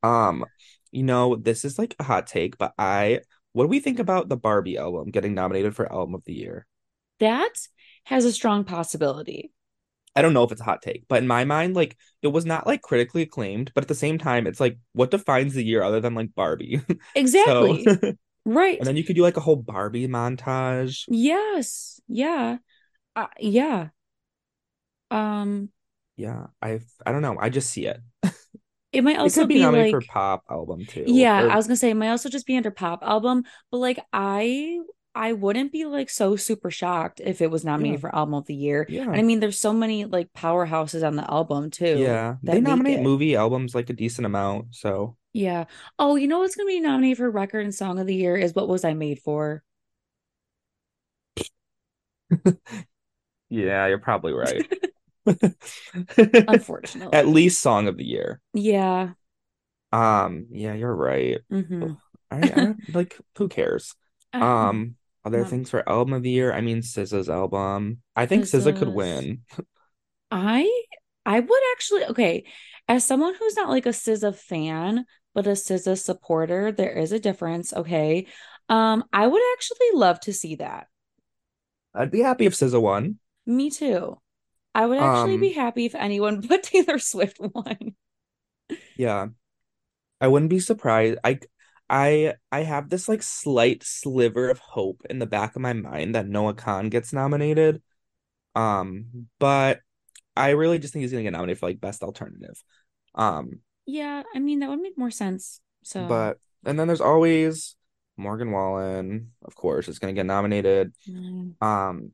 Um, 0.02 0.47
you 0.90 1.02
know, 1.02 1.37
this 1.37 1.64
is 1.64 1.79
like 1.79 1.95
a 1.99 2.05
hot 2.05 2.26
take, 2.26 2.59
but 2.59 2.75
I 2.79 3.21
what 3.52 3.64
do 3.64 3.69
we 3.69 3.81
think 3.81 3.99
about 3.99 4.29
the 4.29 4.37
Barbie 4.37 4.79
album 4.79 5.11
getting 5.11 5.35
nominated 5.35 5.75
for 5.75 5.90
album 5.93 6.14
of 6.14 6.25
the 6.25 6.35
year? 6.35 6.67
That 7.21 7.69
has 8.07 8.25
a 8.25 8.33
strong 8.33 8.64
possibility. 8.64 9.52
I 10.17 10.23
don't 10.23 10.33
know 10.35 10.43
if 10.45 10.52
it's 10.52 10.61
a 10.61 10.64
hot 10.64 10.83
take, 10.83 11.05
but 11.09 11.23
in 11.23 11.29
my 11.29 11.45
mind, 11.45 11.75
like 11.76 11.97
it 12.23 12.29
was 12.29 12.45
not 12.45 12.67
like 12.67 12.83
critically 12.83 13.23
acclaimed, 13.23 13.71
but 13.75 13.85
at 13.85 13.88
the 13.88 13.95
same 13.95 14.19
time, 14.19 14.47
it's 14.47 14.61
like 14.61 14.79
what 14.93 15.11
defines 15.11 15.55
the 15.55 15.64
year 15.64 15.83
other 15.83 16.00
than 16.00 16.14
like 16.14 16.35
Barbie? 16.35 16.81
So, 17.45 17.79
right. 18.45 18.79
and 18.79 18.87
then 18.87 18.97
you 18.97 19.05
could 19.05 19.17
do 19.17 19.23
like 19.23 19.37
a 19.37 19.40
whole 19.40 19.57
Barbie 19.57 20.09
montage. 20.09 21.05
Yes. 21.09 22.00
Yeah. 22.09 22.59
Uh, 23.14 23.26
yeah. 23.38 23.88
Um, 25.11 25.71
Yeah, 26.17 26.47
I 26.62 26.81
I 27.05 27.12
don't 27.12 27.23
know. 27.23 27.37
I 27.38 27.49
just 27.49 27.71
see 27.71 27.87
it. 27.87 28.00
it 28.93 29.05
might 29.05 29.17
It 29.17 29.21
also 29.21 29.43
could 29.43 29.49
be 29.49 29.55
be 29.55 29.61
nominated 29.61 29.90
for 29.90 30.00
like 30.00 30.09
pop 30.09 30.45
album 30.50 30.87
too. 30.87 31.05
Yeah, 31.07 31.47
I 31.50 31.57
was 31.57 31.67
gonna 31.67 31.76
say 31.76 31.90
it 31.90 31.95
might 31.95 32.11
also 32.11 32.29
just 32.29 32.47
be 32.47 32.57
under 32.57 32.71
pop 32.71 33.02
album, 33.02 33.45
but 33.71 33.79
like 33.79 34.00
I 34.12 34.79
I 35.14 35.33
wouldn't 35.33 35.73
be 35.73 35.85
like 35.87 36.09
so 36.09 36.37
super 36.37 36.71
shocked 36.71 37.21
if 37.25 37.40
it 37.40 37.50
was 37.50 37.64
nominated 37.64 37.99
Yeah. 37.99 38.00
for 38.00 38.14
album 38.14 38.35
of 38.35 38.47
the 38.47 38.55
year. 38.55 38.87
Yeah. 38.88 39.05
And 39.11 39.17
I 39.17 39.23
mean, 39.23 39.40
there's 39.40 39.59
so 39.59 39.73
many 39.73 40.05
like 40.05 40.33
powerhouses 40.33 41.07
on 41.07 41.17
the 41.17 41.29
album 41.31 41.71
too. 41.71 41.99
Yeah. 41.99 42.37
They 42.43 42.61
nominate 42.61 43.00
movie 43.00 43.35
albums 43.37 43.75
like 43.75 43.90
a 43.90 43.95
decent 43.95 44.26
amount, 44.26 44.75
so 44.75 45.17
Yeah. 45.33 45.64
Oh, 45.99 46.17
you 46.17 46.29
know 46.29 46.40
what's 46.40 46.57
gonna 46.57 46.67
be 46.67 46.81
nominated 46.81 47.19
for 47.19 47.31
record 47.31 47.64
and 47.64 47.75
song 47.75 47.99
of 47.99 48.07
the 48.07 48.14
year 48.14 48.37
is 48.37 48.55
What 48.55 48.69
Was 48.69 48.85
I 48.85 48.95
Made 48.95 49.21
For? 49.21 49.62
yeah, 53.49 53.87
you're 53.87 53.99
probably 53.99 54.33
right. 54.33 54.67
Unfortunately. 56.17 57.12
At 57.12 57.29
least 57.29 57.61
song 57.61 57.88
of 57.88 57.97
the 57.97 58.05
year. 58.05 58.40
Yeah. 58.55 59.11
Um, 59.93 60.47
yeah, 60.50 60.75
you're 60.75 60.95
right. 60.95 61.40
hmm 61.50 61.93
I, 62.31 62.38
I 62.43 62.75
like 62.95 63.19
who 63.37 63.49
cares? 63.49 63.95
Um, 64.33 64.95
other 65.25 65.45
Um, 65.45 65.47
things 65.47 65.71
for 65.71 65.89
album 65.89 66.15
of 66.15 66.23
the 66.23 66.31
year. 66.31 66.53
I 66.53 66.61
mean, 66.61 66.83
SZA's 66.83 67.29
album. 67.31 68.03
I 68.17 68.27
think 68.27 68.47
SZA 68.47 68.73
could 68.73 68.89
win. 68.89 69.45
I 70.31 70.71
I 71.27 71.41
would 71.41 71.62
actually 71.73 72.05
okay, 72.07 72.45
as 72.89 73.05
someone 73.07 73.35
who's 73.35 73.57
not 73.57 73.69
like 73.69 73.87
a 73.87 73.93
SZA 73.93 74.33
fan, 74.33 75.07
but 75.35 75.47
a 75.47 75.57
SZA 75.57 75.97
supporter, 75.97 76.73
there 76.73 76.93
is 76.97 77.12
a 77.12 77.21
difference, 77.21 77.73
okay? 77.73 78.27
Um, 78.69 79.05
I 79.12 79.27
would 79.27 79.43
actually 79.55 79.89
love 79.95 80.21
to 80.21 80.33
see 80.33 80.57
that. 80.57 80.89
I'd 81.95 82.11
be 82.11 82.21
happy 82.21 82.47
if 82.47 82.55
SZA 82.55 82.81
won. 82.81 83.19
Me 83.45 83.69
too. 83.71 84.19
I 84.75 84.87
would 84.87 84.99
actually 84.99 85.39
be 85.39 85.50
Um, 85.50 85.55
happy 85.55 85.87
if 85.87 85.95
anyone 85.97 86.41
but 86.49 86.62
Taylor 86.65 86.99
Swift 87.00 87.39
won. 87.41 87.97
Yeah, 88.97 89.29
I 90.21 90.29
wouldn't 90.29 90.50
be 90.50 90.61
surprised. 90.61 91.19
I 91.25 91.41
I 91.90 92.35
I 92.52 92.62
have 92.62 92.88
this 92.88 93.09
like 93.09 93.23
slight 93.23 93.82
sliver 93.82 94.49
of 94.49 94.61
hope 94.61 95.02
in 95.11 95.18
the 95.18 95.26
back 95.26 95.56
of 95.56 95.62
my 95.62 95.73
mind 95.73 96.14
that 96.14 96.28
Noah 96.28 96.54
Kahan 96.54 96.88
gets 96.88 97.12
nominated. 97.12 97.82
Um, 98.54 99.28
but 99.38 99.80
I 100.37 100.50
really 100.50 100.78
just 100.78 100.92
think 100.92 101.02
he's 101.02 101.12
gonna 101.12 101.25
get 101.25 101.32
nominated 101.32 101.59
for 101.59 101.66
like 101.68 101.80
best 101.80 102.02
alternative. 102.02 102.62
Um, 103.14 103.61
Yeah, 103.87 104.23
I 104.35 104.38
mean 104.38 104.61
that 104.61 104.70
would 104.70 104.80
make 104.80 104.97
more 104.97 105.11
sense. 105.11 105.61
So 105.82 106.06
but 106.06 106.38
and 106.64 106.78
then 106.78 106.87
there's 106.87 107.00
always 107.00 107.76
Morgan 108.16 108.52
Wallen, 108.52 109.32
of 109.44 109.56
course, 109.56 109.88
is 109.88 109.99
gonna 109.99 110.12
get 110.12 110.26
nominated. 110.26 110.94
mm, 111.09 111.54
Um, 111.61 112.12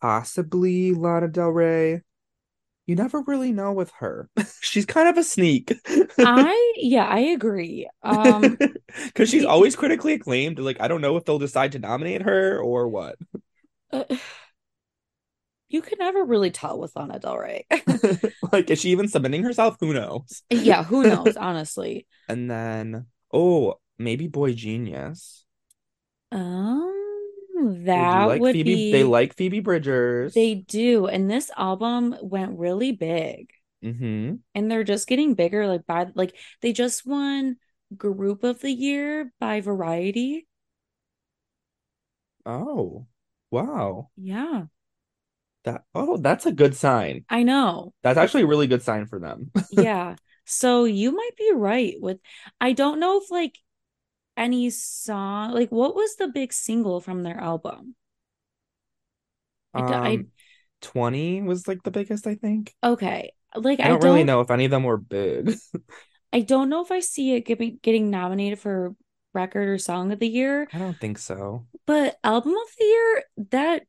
possibly 0.00 0.92
Lana 0.92 1.28
Del 1.28 1.50
Rey. 1.50 2.02
You 2.86 2.96
never 2.96 3.20
really 3.22 3.52
know 3.52 3.72
with 3.72 3.90
her. 3.98 4.28
She's 4.60 4.86
kind 4.86 5.08
of 5.08 5.16
a 5.16 5.22
sneak. 5.22 5.72
I 6.18 6.74
yeah, 6.76 7.06
I 7.06 7.20
agree. 7.20 7.88
Um 8.02 8.58
Because 9.06 9.30
she's 9.30 9.44
always 9.44 9.74
critically 9.76 10.12
acclaimed. 10.14 10.58
Like, 10.58 10.80
I 10.80 10.88
don't 10.88 11.00
know 11.00 11.16
if 11.16 11.24
they'll 11.24 11.38
decide 11.38 11.72
to 11.72 11.78
nominate 11.78 12.22
her 12.22 12.58
or 12.58 12.88
what. 12.88 13.16
uh, 13.92 14.04
you 15.68 15.80
could 15.82 15.98
never 15.98 16.24
really 16.24 16.50
tell 16.50 16.78
with 16.78 16.94
Lana 16.96 17.18
Del 17.18 17.38
Rey. 17.38 17.66
Like, 18.52 18.70
is 18.70 18.80
she 18.80 18.90
even 18.90 19.08
submitting 19.08 19.42
herself? 19.42 19.76
Who 19.80 19.92
knows? 19.94 20.42
yeah, 20.50 20.82
who 20.84 21.04
knows, 21.04 21.36
honestly. 21.36 22.06
And 22.28 22.50
then, 22.50 23.06
oh, 23.32 23.80
maybe 23.98 24.28
boygenius. 24.28 25.44
Um, 26.32 27.01
that 27.84 28.24
like 28.24 28.40
would 28.40 28.52
Phoebe. 28.52 28.76
be 28.76 28.90
They 28.90 29.04
like 29.04 29.34
Phoebe 29.36 29.60
Bridgers. 29.60 30.34
they 30.34 30.54
do. 30.54 31.06
And 31.06 31.30
this 31.30 31.50
album 31.56 32.16
went 32.22 32.58
really 32.58 32.92
big. 32.92 33.50
Mm-hmm. 33.84 34.36
And 34.54 34.70
they're 34.70 34.84
just 34.84 35.08
getting 35.08 35.34
bigger 35.34 35.66
like 35.66 35.86
by 35.86 36.08
like 36.14 36.36
they 36.60 36.72
just 36.72 37.06
won 37.06 37.56
group 37.96 38.44
of 38.44 38.60
the 38.60 38.70
year 38.72 39.32
by 39.40 39.60
Variety. 39.60 40.46
Oh, 42.46 43.06
wow. 43.50 44.10
Yeah, 44.16 44.66
That. 45.64 45.84
Oh, 45.94 46.16
that's 46.16 46.46
a 46.46 46.52
good 46.52 46.74
sign. 46.74 47.24
I 47.28 47.42
know. 47.44 47.94
That's 48.02 48.18
actually 48.18 48.42
a 48.42 48.46
really 48.46 48.66
good 48.66 48.82
sign 48.82 49.06
for 49.06 49.18
them. 49.20 49.50
Yeah. 49.70 50.16
So 50.44 50.84
you 50.84 51.12
might 51.12 51.36
be 51.38 51.52
right 51.54 51.94
with 52.00 52.18
I 52.60 52.72
don't 52.72 52.98
know 52.98 53.20
if 53.22 53.30
like 53.30 53.56
any 54.36 54.70
song 54.70 55.52
like 55.52 55.70
what 55.70 55.94
was 55.94 56.16
the 56.16 56.28
big 56.28 56.52
single 56.52 57.00
from 57.00 57.22
their 57.22 57.38
album? 57.38 57.94
I 59.74 59.80
d- 59.86 59.92
I- 59.94 60.14
Um, 60.14 60.26
20 60.80 61.42
was 61.42 61.68
like 61.68 61.82
the 61.84 61.90
biggest, 61.90 62.26
I 62.26 62.34
think. 62.34 62.74
Okay. 62.82 63.32
Like 63.54 63.80
I 63.80 63.84
I 63.84 63.88
don't 63.88 64.00
don't 64.00 64.10
really 64.10 64.24
know 64.24 64.40
if 64.40 64.50
any 64.50 64.64
of 64.64 64.70
them 64.70 64.84
were 64.84 64.96
big. 64.96 65.54
I 66.32 66.40
don't 66.40 66.68
know 66.70 66.82
if 66.82 66.90
I 66.90 67.00
see 67.00 67.34
it 67.34 67.42
getting 67.42 67.78
getting 67.82 68.10
nominated 68.10 68.58
for 68.58 68.94
record 69.34 69.68
or 69.68 69.78
song 69.78 70.12
of 70.12 70.18
the 70.18 70.28
year, 70.28 70.68
I 70.72 70.78
don't 70.78 70.98
think 70.98 71.18
so. 71.18 71.66
but 71.86 72.18
album 72.24 72.52
of 72.52 72.68
the 72.78 72.84
year 72.84 73.24
that 73.50 73.82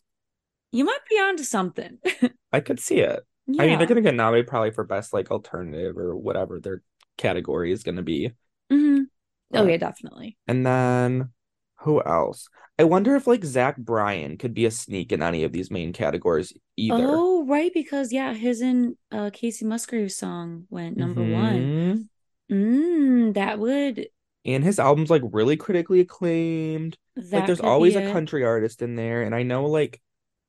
you 0.71 0.85
might 0.85 0.99
be 1.09 1.15
onto 1.17 1.43
something. 1.43 1.99
I 2.51 2.59
could 2.59 2.79
see 2.79 2.99
it. 2.99 3.21
Yeah. 3.47 3.63
I 3.63 3.67
mean, 3.67 3.77
they're 3.77 3.87
gonna 3.87 4.01
get 4.01 4.15
nominated 4.15 4.47
probably 4.47 4.71
for 4.71 4.83
best 4.83 5.13
like 5.13 5.31
alternative 5.31 5.97
or 5.97 6.15
whatever 6.15 6.59
their 6.59 6.81
category 7.17 7.71
is 7.71 7.83
gonna 7.83 8.03
be. 8.03 8.31
Mhm. 8.71 9.05
Oh 9.53 9.65
yeah, 9.65 9.77
definitely. 9.77 10.37
And 10.47 10.65
then 10.65 11.31
who 11.79 12.01
else? 12.03 12.49
I 12.79 12.83
wonder 12.85 13.15
if 13.15 13.27
like 13.27 13.43
Zach 13.45 13.77
Bryan 13.77 14.37
could 14.37 14.53
be 14.53 14.65
a 14.65 14.71
sneak 14.71 15.11
in 15.11 15.21
any 15.21 15.43
of 15.43 15.51
these 15.51 15.71
main 15.71 15.93
categories 15.93 16.53
either. 16.77 17.25
Oh, 17.25 17.45
right, 17.47 17.73
because 17.73 18.11
yeah, 18.13 18.33
his 18.33 18.61
and 18.61 18.97
uh 19.11 19.29
Kacey 19.31 19.63
Musgraves' 19.65 20.15
song 20.17 20.67
went 20.69 20.97
number 20.97 21.23
one. 21.23 21.71
Mhm. 21.71 22.09
Mm, 22.51 23.33
that 23.35 23.59
would 23.59 24.09
And 24.45 24.63
his 24.63 24.79
album's 24.79 25.09
like 25.09 25.21
really 25.31 25.55
critically 25.57 25.99
acclaimed. 26.01 26.97
that 27.15 27.31
like 27.33 27.45
there's 27.45 27.59
always 27.61 27.95
a 27.95 28.01
country 28.01 28.43
artist 28.43 28.81
in 28.81 28.95
there, 28.95 29.23
and 29.23 29.33
I 29.33 29.43
know 29.43 29.65
like 29.65 30.01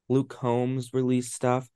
Luke 0.09 0.31
Combs 0.31 0.95
released 0.95 1.35
stuff 1.35 1.69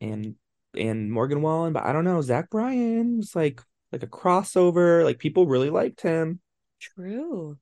and 0.00 0.36
and 0.76 1.12
Morgan 1.12 1.42
Wallen, 1.42 1.72
but 1.74 1.84
I 1.84 1.92
don't 1.92 2.04
know. 2.04 2.22
Zach 2.22 2.50
Bryan 2.50 3.18
was 3.18 3.36
like 3.36 3.62
like 3.92 4.02
a 4.04 4.08
crossover. 4.08 5.04
Like 5.04 5.18
people 5.20 5.46
really 5.46 5.70
liked 5.70 6.02
him. 6.02 6.40
True. 6.80 7.58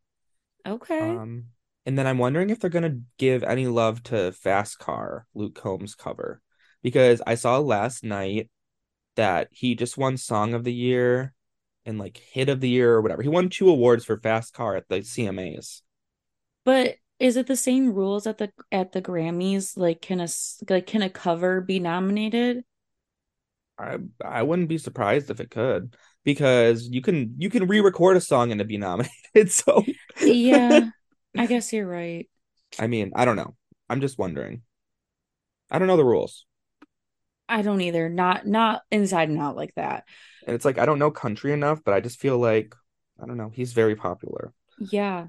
Okay. 0.67 1.11
Um, 1.11 1.45
and 1.87 1.99
then 1.99 2.07
I'm 2.07 2.19
wondering 2.19 2.51
if 2.51 2.61
they're 2.61 2.71
gonna 2.71 3.01
give 3.19 3.43
any 3.43 3.67
love 3.67 4.03
to 4.05 4.33
Fast 4.33 4.79
Car, 4.79 5.27
Luke 5.35 5.55
Combs 5.55 5.95
cover, 5.95 6.41
because 6.83 7.23
I 7.27 7.35
saw 7.35 7.59
last 7.59 8.05
night 8.05 8.51
that 9.17 9.49
he 9.51 9.75
just 9.75 9.99
won 9.99 10.17
Song 10.17 10.55
of 10.55 10.65
the 10.65 10.73
Year 10.73 11.35
and 11.85 11.99
like 11.99 12.19
Hit 12.19 12.49
of 12.49 12.61
the 12.61 12.69
Year 12.69 12.93
or 12.93 13.01
whatever. 13.01 13.23
He 13.23 13.29
won 13.29 13.49
two 13.49 13.69
awards 13.69 14.05
for 14.05 14.19
Fast 14.19 14.55
Car 14.55 14.77
at 14.77 14.89
the 14.89 15.03
CMAs. 15.03 15.83
But 16.65 16.97
is 17.19 17.37
it 17.37 17.47
the 17.47 17.57
same 17.57 17.93
rules 17.93 18.27
at 18.27 18.39
the 18.39 18.53
at 18.71 18.93
the 18.93 19.03
Grammys? 19.03 19.77
Like, 19.77 20.01
can 20.01 20.21
a 20.21 20.29
like 20.71 20.87
can 20.87 21.03
a 21.03 21.11
cover 21.11 21.61
be 21.61 21.81
nominated? 21.81 22.65
I 23.79 23.99
I 24.25 24.43
wouldn't 24.43 24.69
be 24.69 24.79
surprised 24.79 25.31
if 25.31 25.41
it 25.41 25.51
could 25.51 25.97
because 26.29 26.87
you 26.87 27.01
can 27.01 27.35
you 27.39 27.49
can 27.49 27.67
re-record 27.67 28.15
a 28.15 28.21
song 28.21 28.53
and 28.53 28.61
it 28.61 28.69
be 28.69 28.77
nominated. 28.77 29.15
So 29.49 29.83
Yeah, 30.21 30.91
I 31.39 31.47
guess 31.47 31.73
you're 31.73 31.87
right. 31.87 32.29
I 32.79 32.87
mean, 32.87 33.13
I 33.17 33.25
don't 33.25 33.37
know. 33.37 33.57
I'm 33.89 34.03
just 34.03 34.19
wondering. 34.19 34.61
I 35.71 35.79
don't 35.79 35.89
know 35.89 35.97
the 35.97 36.05
rules. 36.05 36.45
I 37.49 37.63
don't 37.63 37.81
either. 37.81 38.11
Not 38.11 38.47
not 38.47 38.83
inside 38.91 39.31
and 39.31 39.39
out 39.39 39.57
like 39.57 39.75
that. 39.77 40.05
And 40.47 40.55
it's 40.55 40.67
like 40.67 40.77
I 40.77 40.85
don't 40.85 40.99
know 40.99 41.11
country 41.11 41.55
enough, 41.55 41.83
but 41.83 41.95
I 41.95 42.01
just 42.01 42.21
feel 42.21 42.37
like 42.37 42.75
I 43.19 43.25
don't 43.25 43.39
know, 43.39 43.49
he's 43.49 43.73
very 43.73 43.97
popular. 43.97 44.53
Yeah. 44.79 45.29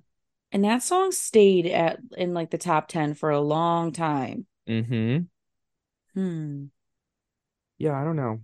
And 0.51 0.65
that 0.65 0.83
song 0.83 1.13
stayed 1.13 1.65
at 1.67 1.99
in 2.17 2.33
like 2.33 2.49
the 2.49 2.57
top 2.57 2.89
10 2.89 3.13
for 3.13 3.29
a 3.29 3.39
long 3.39 3.93
time. 3.93 4.47
Mm-hmm. 4.67 5.27
Hmm. 6.13 6.65
Yeah, 7.77 7.99
I 7.99 8.03
don't 8.03 8.17
know. 8.17 8.41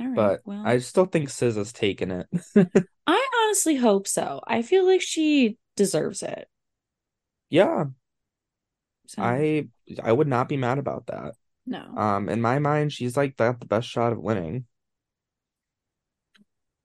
Right. 0.00 0.14
But 0.14 0.42
well, 0.44 0.64
I 0.64 0.78
still 0.78 1.06
think 1.06 1.28
SZA's 1.30 1.72
taking 1.72 2.10
it. 2.10 2.28
I 3.06 3.28
honestly 3.44 3.76
hope 3.76 4.06
so. 4.08 4.40
I 4.46 4.62
feel 4.62 4.86
like 4.86 5.02
she 5.02 5.58
deserves 5.76 6.22
it. 6.22 6.48
Yeah, 7.50 7.90
So 9.06 9.22
I 9.22 9.68
I 10.02 10.12
would 10.12 10.28
not 10.28 10.48
be 10.48 10.56
mad 10.56 10.78
about 10.78 11.06
that. 11.06 11.34
no. 11.66 12.00
Um, 12.00 12.28
in 12.28 12.40
my 12.40 12.58
mind, 12.58 12.92
she's 12.92 13.16
like 13.16 13.36
got 13.36 13.60
the 13.60 13.66
best 13.66 13.88
shot 13.88 14.12
of 14.12 14.18
winning. 14.20 14.66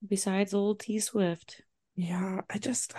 Besides 0.08 0.54
old 0.54 0.80
T 0.80 1.00
Swift. 1.00 1.64
Yeah, 1.96 2.42
I 2.50 2.58
just 2.58 2.94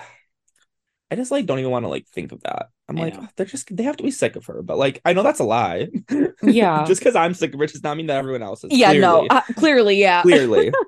I 1.10 1.16
just 1.16 1.30
like 1.30 1.46
don't 1.46 1.58
even 1.58 1.70
want 1.70 1.84
to 1.84 1.88
like 1.88 2.06
think 2.08 2.32
of 2.32 2.42
that. 2.42 2.70
I'm 2.88 2.98
I 2.98 3.02
like, 3.02 3.14
know. 3.14 3.28
they're 3.36 3.46
just 3.46 3.74
they 3.76 3.82
have 3.82 3.96
to 3.96 4.04
be 4.04 4.10
sick 4.12 4.36
of 4.36 4.46
her. 4.46 4.62
But 4.62 4.78
like 4.78 5.00
I 5.04 5.12
know 5.12 5.22
that's 5.22 5.40
a 5.40 5.44
lie. 5.44 5.88
Yeah. 6.42 6.84
Just 6.86 7.00
because 7.00 7.16
I'm 7.16 7.34
sick 7.34 7.52
of 7.52 7.58
her 7.60 7.66
does 7.66 7.82
not 7.82 7.96
mean 7.96 8.06
that 8.06 8.16
everyone 8.18 8.42
else 8.42 8.62
is. 8.64 8.70
Yeah, 8.72 8.92
no. 8.92 9.26
clearly. 9.26 9.30
Uh, 9.30 9.40
clearly, 9.56 9.96
yeah. 9.96 10.22
Clearly. 10.22 10.72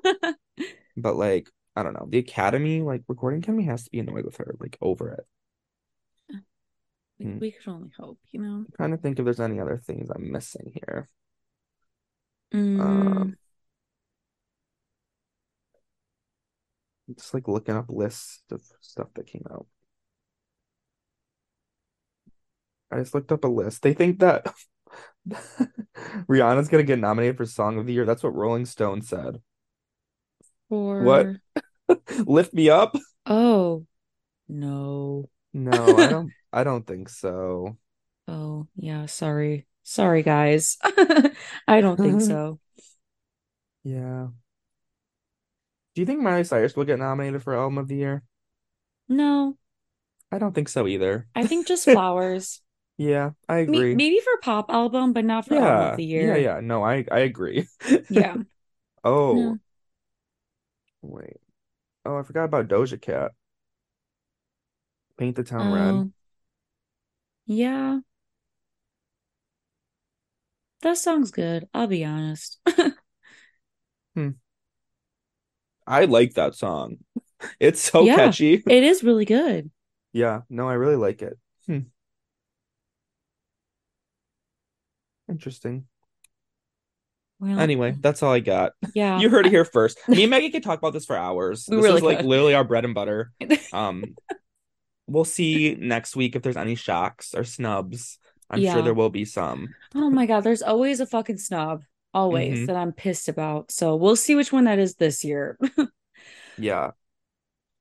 But 0.97 1.15
like, 1.15 1.49
I 1.75 1.83
don't 1.83 1.93
know. 1.93 2.07
The 2.09 2.17
Academy, 2.19 2.81
like 2.81 3.03
recording 3.07 3.39
Academy 3.39 3.63
has 3.65 3.83
to 3.85 3.89
be 3.91 3.99
annoyed 3.99 4.25
with 4.25 4.37
her, 4.37 4.55
like 4.59 4.77
over 4.81 5.09
it. 5.09 5.25
we, 7.19 7.25
Hmm. 7.25 7.37
we 7.39 7.51
could 7.51 7.67
only 7.67 7.91
hope, 7.97 8.19
you 8.31 8.41
know. 8.41 8.65
I'm 8.67 8.67
trying 8.75 8.91
to 8.91 8.97
think 8.97 9.19
if 9.19 9.25
there's 9.25 9.39
any 9.39 9.59
other 9.59 9.77
things 9.77 10.09
I'm 10.09 10.31
missing 10.31 10.71
here. 10.73 11.09
Mm, 12.53 12.79
Um, 12.81 13.37
just 17.15 17.33
like 17.33 17.47
looking 17.47 17.75
up 17.75 17.85
lists 17.89 18.43
of 18.51 18.61
stuff 18.81 19.07
that 19.15 19.27
came 19.27 19.45
out. 19.51 19.65
I 22.91 22.97
just 22.97 23.13
looked 23.13 23.31
up 23.31 23.43
a 23.43 23.47
list. 23.47 23.81
They 23.81 23.93
think 23.93 24.19
that 24.19 24.51
Rihanna's 26.27 26.69
gonna 26.69 26.83
get 26.83 26.99
nominated 26.99 27.37
for 27.37 27.45
Song 27.45 27.77
of 27.77 27.85
the 27.85 27.93
Year. 27.93 28.05
That's 28.05 28.23
what 28.23 28.35
Rolling 28.35 28.65
Stone 28.65 29.01
said. 29.01 29.41
What? 30.69 31.27
Lift 32.25 32.53
me 32.53 32.69
up? 32.69 32.95
oh 33.25 33.85
no. 34.47 35.29
No, 35.53 35.71
I 35.97 36.07
don't 36.07 36.31
I 36.53 36.63
don't 36.63 36.85
think 36.85 37.09
so. 37.09 37.77
Oh, 38.27 38.67
yeah, 38.75 39.07
sorry. 39.07 39.65
Sorry, 39.83 40.21
guys. 40.21 40.77
I 41.67 41.81
don't 41.81 41.97
think 41.97 42.21
so. 42.21 42.59
Yeah. 43.83 44.27
Do 45.95 46.01
you 46.01 46.05
think 46.05 46.21
Miley 46.21 46.43
Cyrus 46.43 46.75
will 46.75 46.85
get 46.85 46.99
nominated 46.99 47.41
for 47.43 47.55
Album 47.55 47.79
of 47.79 47.87
the 47.87 47.95
Year? 47.95 48.23
No, 49.07 49.57
I 50.31 50.37
don't 50.37 50.53
think 50.53 50.69
so 50.69 50.87
either. 50.87 51.27
I 51.35 51.47
think 51.47 51.67
just 51.67 51.85
flowers. 51.85 52.61
Yeah, 52.99 53.31
I 53.47 53.57
agree. 53.59 54.01
maybe 54.01 54.19
for 54.19 54.37
pop 54.41 54.69
album, 54.69 55.13
but 55.13 55.23
not 55.25 55.47
for 55.47 55.55
album 55.57 55.81
of 55.87 55.93
Yeah, 55.93 55.95
the 55.95 56.03
yeah, 56.13 56.35
year. 56.35 56.35
yeah. 56.35 56.59
No, 56.61 56.83
I 56.83 57.05
I 57.11 57.19
agree. 57.19 57.67
Yeah. 58.09 58.37
Oh, 59.03 59.59
wait. 61.01 61.37
Oh, 62.05 62.17
I 62.19 62.23
forgot 62.23 62.45
about 62.45 62.67
Doja 62.69 63.01
Cat. 63.01 63.33
Paint 65.17 65.35
the 65.35 65.43
Town 65.43 65.69
Red. 65.69 66.01
Oh, 66.01 66.11
yeah. 67.45 67.99
That 70.81 70.97
song's 70.97 71.31
good. 71.31 71.67
I'll 71.73 71.87
be 71.87 72.03
honest. 72.03 72.59
Hmm. 74.15 74.29
I 75.87 76.05
like 76.05 76.33
that 76.35 76.55
song. 76.55 76.97
It's 77.59 77.81
so 77.81 78.07
Yeah, 78.07 78.07
catchy. 78.07 78.63
it 78.67 78.83
is 78.83 79.03
really 79.03 79.25
good. 79.25 79.71
Yeah, 80.13 80.41
no, 80.49 80.67
I 80.67 80.73
really 80.73 80.95
like 80.95 81.21
it. 81.21 81.37
Hmm. 81.67 81.79
Interesting. 85.29 85.85
Well, 87.39 87.59
Anyway, 87.59 87.95
that's 87.99 88.21
all 88.23 88.33
I 88.33 88.39
got. 88.39 88.73
yeah, 88.93 89.19
You 89.19 89.29
heard 89.29 89.45
it 89.45 89.51
here 89.51 89.65
first. 89.65 89.97
Me 90.09 90.23
and 90.23 90.29
Maggie 90.29 90.49
could 90.49 90.63
talk 90.63 90.79
about 90.79 90.93
this 90.93 91.05
for 91.05 91.15
hours. 91.15 91.65
we 91.67 91.77
This 91.77 91.85
really 91.85 91.97
is 91.97 92.03
like 92.03 92.21
literally 92.23 92.53
our 92.53 92.63
bread 92.63 92.85
and 92.85 92.93
butter. 92.93 93.31
Um, 93.71 94.15
we'll 95.07 95.25
see 95.25 95.75
next 95.79 96.15
week 96.15 96.35
if 96.35 96.41
there's 96.41 96.57
any 96.57 96.75
shocks 96.75 97.33
or 97.35 97.43
snubs. 97.43 98.17
I'm 98.49 98.61
sure 98.63 98.81
there 98.81 98.93
will 98.95 99.11
be 99.11 99.25
some. 99.25 99.69
Oh 99.93 100.09
my 100.09 100.25
God, 100.25 100.41
there's 100.41 100.63
always 100.63 100.99
a 100.99 101.05
fucking 101.05 101.37
snub, 101.37 101.83
always 102.13 102.59
hmm 102.59 102.65
that 102.65 102.75
I'm 102.75 102.91
pissed 102.91 103.29
about. 103.29 103.71
So 103.71 103.95
we'll 103.95 104.15
see 104.15 104.35
which 104.35 104.51
one 104.51 104.63
that 104.65 104.79
is 104.79 104.95
this 104.95 105.23
year. 105.23 105.57
Yeah. 106.57 106.91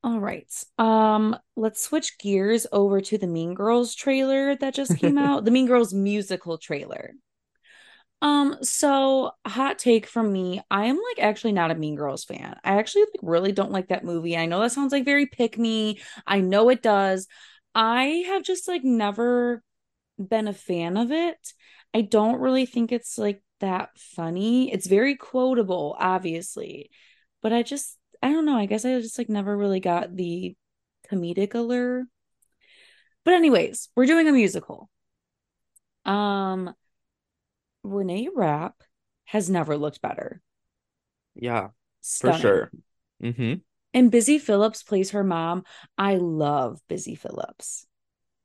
All 0.05 0.21
right. 0.21 0.47
Um, 0.79 1.37
let's 1.57 1.83
switch 1.83 2.19
gears 2.19 2.67
over 2.71 3.01
to 3.01 3.19
the 3.19 3.27
Mean 3.27 3.55
Girls 3.55 3.95
trailer 3.95 4.55
that 4.57 4.75
just 4.75 4.97
came 4.97 5.19
out. 5.19 5.45
The 5.45 5.51
Mean 5.51 5.67
Girls 5.67 5.93
musical 5.93 6.57
trailer. 6.59 7.15
Um, 8.21 8.57
so 8.63 9.31
hot 9.47 9.79
take 9.79 10.07
from 10.07 10.33
me, 10.33 10.61
I 10.71 10.87
am 10.87 10.97
like 10.97 11.25
actually 11.25 11.53
not 11.53 11.71
a 11.71 11.77
Mean 11.77 11.95
Girls 11.95 12.25
fan. 12.25 12.57
I 12.65 12.79
actually 12.79 13.03
like 13.03 13.21
really 13.23 13.53
don't 13.53 13.71
like 13.71 13.89
that 13.89 14.05
movie. 14.05 14.37
I 14.37 14.47
know 14.47 14.61
that 14.61 14.73
sounds 14.73 14.93
like 14.93 15.05
very 15.05 15.27
pick 15.27 15.57
me. 15.57 16.01
I 16.27 16.41
know 16.41 16.69
it 16.69 16.83
does. 16.83 17.29
I 17.75 18.25
have 18.27 18.43
just 18.43 18.67
like 18.67 18.83
never 18.83 19.63
been 20.19 20.49
a 20.49 20.53
fan 20.53 20.97
of 20.97 21.13
it. 21.13 21.39
I 21.95 22.03
don't 22.03 22.41
really 22.41 22.67
think 22.67 22.93
it's 22.93 23.19
like 23.19 23.43
that 23.61 23.91
funny. 23.99 24.73
It's 24.73 24.87
very 24.89 25.17
quotable, 25.17 25.97
obviously, 25.99 26.91
but 27.41 27.53
I 27.53 27.63
just 27.63 27.97
I 28.23 28.33
don't 28.33 28.47
know. 28.47 28.57
I 28.57 28.67
guess 28.67 28.85
I 28.85 29.01
just 29.01 29.19
like 29.19 29.29
never 29.29 29.57
really 29.57 29.81
got 29.81 30.15
the 30.17 30.57
comedic 31.11 31.55
allure. 31.55 32.07
But 33.25 33.35
anyways, 33.35 33.91
we're 33.95 34.07
doing 34.07 34.27
a 34.29 34.33
musical. 34.33 34.91
Um, 36.05 36.75
Renee 37.89 38.29
Rapp 38.35 38.83
has 39.27 39.51
never 39.51 39.77
looked 39.77 40.01
better. 40.01 40.43
Yeah, 41.35 41.71
for 42.19 42.33
Stunning. 42.33 42.41
sure. 42.41 42.73
hmm 43.21 43.55
And 43.95 44.11
Busy 44.11 44.39
Phillips 44.39 44.83
plays 44.83 45.11
her 45.11 45.25
mom. 45.25 45.65
I 45.99 46.17
love 46.17 46.81
Busy 46.89 47.15
Phillips. 47.15 47.87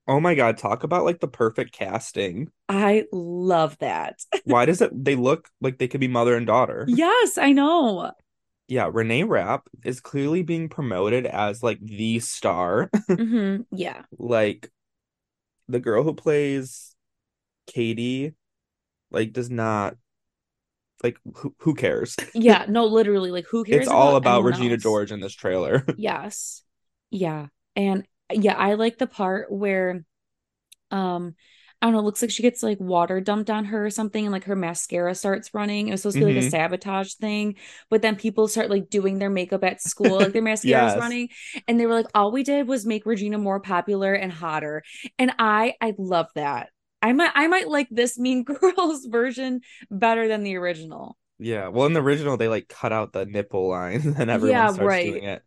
Oh 0.07 0.19
my 0.19 0.35
God, 0.35 0.57
talk 0.57 0.83
about 0.83 1.05
like 1.05 1.19
the 1.19 1.27
perfect 1.27 1.71
casting. 1.71 2.51
I 2.69 3.05
love 3.11 3.77
that. 3.79 4.19
Why 4.45 4.65
does 4.65 4.81
it 4.81 4.91
they 5.05 5.15
look 5.15 5.49
like 5.61 5.77
they 5.77 5.87
could 5.87 6.01
be 6.01 6.07
mother 6.07 6.35
and 6.35 6.45
daughter? 6.45 6.87
Yes, 6.87 7.37
I 7.37 7.51
know. 7.51 8.11
Yeah, 8.67 8.89
Renee 8.91 9.23
Rapp 9.23 9.67
is 9.83 9.99
clearly 9.99 10.41
being 10.41 10.69
promoted 10.69 11.25
as 11.25 11.61
like 11.61 11.79
the 11.81 12.19
star. 12.19 12.89
hmm 13.17 13.61
Yeah. 13.71 14.03
Like 14.17 14.71
the 15.67 15.79
girl 15.79 16.03
who 16.03 16.13
plays 16.13 16.95
Cady, 17.67 18.33
like 19.13 19.33
does 19.33 19.49
not 19.49 19.95
like 21.03 21.17
who 21.35 21.55
who 21.59 21.73
cares? 21.75 22.15
Yeah. 22.33 22.65
No, 22.67 22.85
literally, 22.85 23.31
like 23.31 23.45
who 23.47 23.63
cares 23.63 23.87
It's 23.87 23.87
all 23.87 24.15
about 24.15 24.43
Regina 24.43 24.77
else? 24.77 24.77
George 24.77 25.11
in 25.11 25.19
this 25.19 25.33
trailer. 25.33 25.85
Yes. 25.95 26.63
Yeah. 27.11 27.47
And 27.75 28.07
yeah, 28.31 28.55
I 28.55 28.75
like 28.75 28.97
the 28.97 29.07
part 29.07 29.51
where 29.51 30.05
um 30.91 31.35
I 31.81 31.87
don't 31.87 31.93
know, 31.93 31.99
it 31.99 32.03
looks 32.03 32.21
like 32.21 32.31
she 32.31 32.43
gets 32.43 32.63
like 32.63 32.79
water 32.79 33.21
dumped 33.21 33.49
on 33.51 33.65
her 33.65 33.85
or 33.87 33.89
something 33.91 34.25
and 34.25 34.33
like 34.33 34.45
her 34.45 34.55
mascara 34.55 35.15
starts 35.15 35.53
running. 35.53 35.87
It 35.87 35.91
was 35.91 36.01
supposed 36.03 36.19
to 36.19 36.25
be 36.25 36.29
like 36.29 36.37
a 36.37 36.41
hmm 36.41 36.49
sabotage 36.49 37.15
thing, 37.15 37.55
but 37.89 38.01
then 38.01 38.15
people 38.17 38.47
start 38.47 38.69
like 38.69 38.89
doing 38.89 39.19
their 39.19 39.29
makeup 39.29 39.63
at 39.63 39.81
school, 39.81 40.17
like 40.17 40.33
their 40.33 40.41
mascara 40.43 40.85
is 40.85 40.95
Yes. 40.95 40.97
running. 40.97 41.29
And 41.67 41.79
they 41.79 41.85
were 41.87 41.95
like, 41.95 42.07
all 42.15 42.31
we 42.31 42.43
did 42.43 42.67
was 42.67 42.85
make 42.85 43.05
Regina 43.05 43.37
more 43.37 43.59
popular 43.61 44.13
and 44.13 44.31
hotter. 44.31 44.83
And 45.19 45.33
I 45.39 45.75
I 45.81 45.93
love 45.97 46.29
that. 46.35 46.69
I 47.03 47.13
might 47.13 47.31
I 47.35 47.47
might 47.47 47.67
like 47.67 47.87
this 47.91 48.17
Mean 48.17 48.43
Girls 48.45 49.05
version 49.05 49.61
better 49.91 50.27
than 50.27 50.43
the 50.43 50.55
original. 50.55 51.17
Yeah. 51.37 51.67
Well, 51.67 51.85
in 51.85 51.93
the 51.93 52.01
original, 52.01 52.37
they 52.37 52.47
like 52.47 52.67
cut 52.69 52.91
out 52.93 53.11
the 53.13 53.25
nipple 53.25 53.67
line 53.69 54.15
and 54.17 54.29
everyone 54.31 54.49
Yeah, 54.57 54.67
starts 54.71 54.87
right. 54.87 55.05
doing 55.05 55.23
it. 55.25 55.43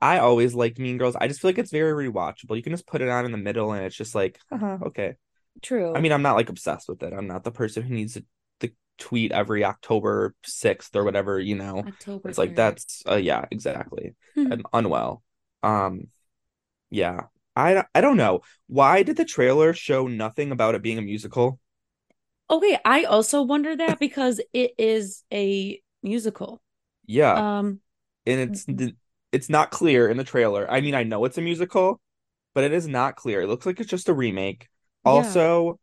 I 0.00 0.18
always 0.18 0.54
liked 0.54 0.78
Mean 0.78 0.96
Girls. 0.96 1.16
I 1.16 1.28
just 1.28 1.40
feel 1.40 1.50
like 1.50 1.58
it's 1.58 1.70
very 1.72 2.08
rewatchable. 2.08 2.56
You 2.56 2.62
can 2.62 2.72
just 2.72 2.86
put 2.86 3.02
it 3.02 3.08
on 3.10 3.26
in 3.26 3.32
the 3.32 3.38
middle 3.38 3.72
and 3.72 3.84
it's 3.84 3.96
just 3.96 4.14
like, 4.14 4.38
haha, 4.50 4.78
okay. 4.86 5.16
True. 5.60 5.94
I 5.94 6.00
mean, 6.00 6.12
I'm 6.12 6.22
not 6.22 6.36
like 6.36 6.48
obsessed 6.48 6.88
with 6.88 7.02
it. 7.02 7.12
I'm 7.12 7.26
not 7.26 7.44
the 7.44 7.50
person 7.50 7.82
who 7.82 7.92
needs 7.94 8.14
to, 8.14 8.24
to 8.60 8.70
tweet 8.98 9.32
every 9.32 9.62
October 9.64 10.34
6th 10.46 10.96
or 10.96 11.04
whatever, 11.04 11.38
you 11.38 11.56
know. 11.56 11.80
October 11.86 12.28
It's 12.30 12.38
like 12.38 12.50
3rd. 12.50 12.56
that's 12.56 13.02
uh 13.06 13.16
yeah, 13.16 13.44
exactly. 13.50 14.14
Hmm. 14.34 14.52
I'm 14.52 14.62
unwell. 14.72 15.22
Um 15.62 16.06
yeah. 16.90 17.24
I 17.60 17.84
I 17.94 18.00
don't 18.00 18.16
know. 18.16 18.40
Why 18.66 19.02
did 19.02 19.16
the 19.16 19.24
trailer 19.24 19.72
show 19.74 20.06
nothing 20.06 20.52
about 20.52 20.74
it 20.74 20.82
being 20.82 20.98
a 20.98 21.02
musical? 21.02 21.58
Okay, 22.48 22.78
I 22.84 23.04
also 23.04 23.42
wonder 23.42 23.76
that 23.76 24.00
because 24.00 24.40
it 24.52 24.72
is 24.76 25.24
a 25.32 25.80
musical. 26.02 26.60
Yeah. 27.06 27.42
Um, 27.58 27.80
And 28.26 28.40
it's 28.40 28.66
it's 29.32 29.48
not 29.48 29.70
clear 29.70 30.08
in 30.08 30.16
the 30.16 30.24
trailer. 30.24 30.70
I 30.70 30.80
mean, 30.80 30.94
I 30.94 31.04
know 31.04 31.24
it's 31.24 31.38
a 31.38 31.42
musical, 31.42 32.00
but 32.54 32.64
it 32.64 32.72
is 32.72 32.88
not 32.88 33.16
clear. 33.16 33.42
It 33.42 33.48
looks 33.48 33.66
like 33.66 33.80
it's 33.80 33.90
just 33.90 34.08
a 34.08 34.14
remake. 34.14 34.68
yeah. 35.04 35.24
Also, 35.26 35.80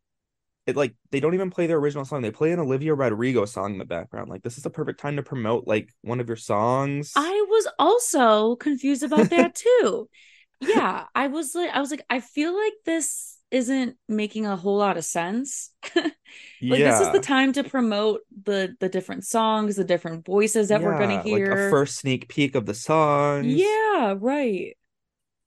it 0.66 0.76
like 0.76 0.94
they 1.10 1.20
don't 1.20 1.34
even 1.34 1.50
play 1.50 1.66
their 1.66 1.78
original 1.78 2.04
song. 2.04 2.22
They 2.22 2.30
play 2.32 2.52
an 2.52 2.60
Olivia 2.60 2.94
Rodrigo 2.94 3.46
song 3.46 3.74
in 3.74 3.78
the 3.78 3.84
background. 3.86 4.30
Like 4.30 4.42
this 4.42 4.58
is 4.58 4.64
the 4.64 4.70
perfect 4.70 5.00
time 5.00 5.16
to 5.16 5.22
promote 5.24 5.66
like 5.66 5.90
one 6.02 6.20
of 6.20 6.28
your 6.28 6.36
songs. 6.36 7.14
I 7.14 7.44
was 7.48 7.68
also 7.78 8.56
confused 8.56 9.02
about 9.02 9.30
that 9.30 9.54
too. 9.54 10.08
Yeah, 10.60 11.06
I 11.14 11.28
was 11.28 11.54
like, 11.54 11.70
I 11.70 11.80
was 11.80 11.90
like, 11.90 12.04
I 12.10 12.20
feel 12.20 12.56
like 12.56 12.72
this 12.84 13.38
isn't 13.50 13.96
making 14.08 14.46
a 14.46 14.56
whole 14.56 14.76
lot 14.78 14.96
of 14.96 15.04
sense. 15.04 15.70
Like 16.70 16.82
this 16.82 17.00
is 17.00 17.10
the 17.10 17.18
time 17.20 17.54
to 17.54 17.64
promote 17.64 18.20
the 18.44 18.76
the 18.78 18.90
different 18.90 19.24
songs, 19.24 19.76
the 19.76 19.84
different 19.84 20.26
voices 20.26 20.68
that 20.68 20.82
we're 20.82 20.94
gonna 20.94 21.16
hear. 21.16 21.30
like 21.30 21.48
a 21.50 21.56
first 21.56 21.96
sneak 21.96 22.28
peek 22.28 22.54
of 22.54 22.66
the 22.66 22.74
songs. 22.74 23.78
Yeah, 23.80 24.14
right. 24.18 24.76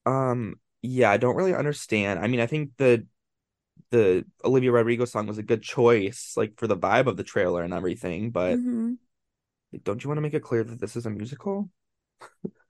Um, 0.06 0.60
yeah, 0.82 1.12
I 1.12 1.17
don't 1.17 1.36
really 1.36 1.54
understand. 1.56 2.19
I 2.19 2.28
mean, 2.28 2.39
I 2.39 2.47
think 2.47 2.71
the 2.78 3.06
the 3.91 4.26
Olivia 4.45 4.71
Rodrigo 4.71 5.06
song 5.06 5.28
was 5.28 5.38
a 5.39 5.43
good 5.43 5.63
choice, 5.63 6.34
like 6.38 6.58
for 6.60 6.67
the 6.67 6.78
vibe 6.78 7.08
of 7.08 7.17
the 7.17 7.24
trailer 7.24 7.63
and 7.63 7.74
everything, 7.74 8.32
but 8.32 8.62
hmm 8.62 8.97
don't 9.84 10.04
you 10.04 10.10
want 10.10 10.17
to 10.17 10.21
make 10.21 10.34
it 10.34 10.43
clear 10.43 10.63
that 10.63 10.80
this 10.80 10.95
is 10.95 11.06
a 11.06 11.10
musical? 11.10 11.69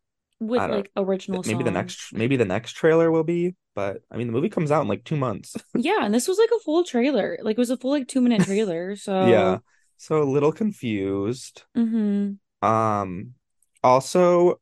With 0.42 0.62
like 0.64 0.92
original 0.98 1.44
maybe 1.46 1.64
the 1.64 1.72
next 1.72 2.14
maybe 2.14 2.36
the 2.36 2.46
next 2.46 2.74
trailer 2.74 3.12
will 3.12 3.24
be, 3.24 3.56
but 3.76 4.02
I 4.12 4.18
mean 4.18 4.28
the 4.28 4.34
movie 4.34 4.50
comes 4.50 4.72
out 4.72 4.82
in 4.82 4.88
like 4.88 5.04
two 5.04 5.16
months. 5.16 5.56
Yeah, 5.76 6.04
and 6.04 6.14
this 6.14 6.28
was 6.28 6.38
like 6.38 6.50
a 6.56 6.60
full 6.60 6.84
trailer. 6.84 7.38
Like 7.42 7.58
it 7.58 7.60
was 7.60 7.70
a 7.70 7.78
full 7.78 7.92
like 7.92 8.08
two 8.08 8.22
minute 8.22 8.44
trailer. 8.44 8.96
So 9.02 9.28
yeah. 9.28 9.60
So, 9.98 10.24
a 10.24 10.26
little 10.26 10.52
confused. 10.52 11.64
hmm 11.76 12.34
Um 12.62 13.36
also 13.84 14.60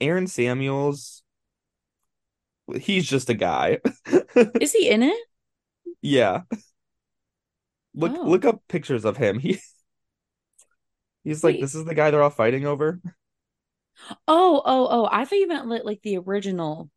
Aaron 0.00 0.26
Samuels, 0.26 1.22
he's 2.80 3.06
just 3.06 3.30
a 3.30 3.34
guy. 3.34 3.78
Is 4.60 4.72
he 4.72 4.88
in 4.88 5.02
it? 5.02 5.16
Yeah. 6.00 6.42
Look 7.94 8.12
Oh, 8.16 8.22
look 8.24 8.44
up 8.44 8.62
pictures 8.68 9.04
of 9.04 9.16
him. 9.16 9.38
He 9.38 9.60
he's 11.24 11.44
like 11.44 11.54
wait. 11.54 11.60
this 11.60 11.74
is 11.74 11.84
the 11.84 11.94
guy 11.94 12.10
they're 12.10 12.22
all 12.22 12.30
fighting 12.30 12.66
over. 12.66 13.00
Oh, 14.26 14.62
oh, 14.64 14.88
oh. 14.90 15.08
I 15.10 15.24
thought 15.24 15.38
you 15.38 15.48
meant 15.48 15.68
like, 15.68 15.84
like 15.84 16.02
the 16.02 16.18
original. 16.18 16.90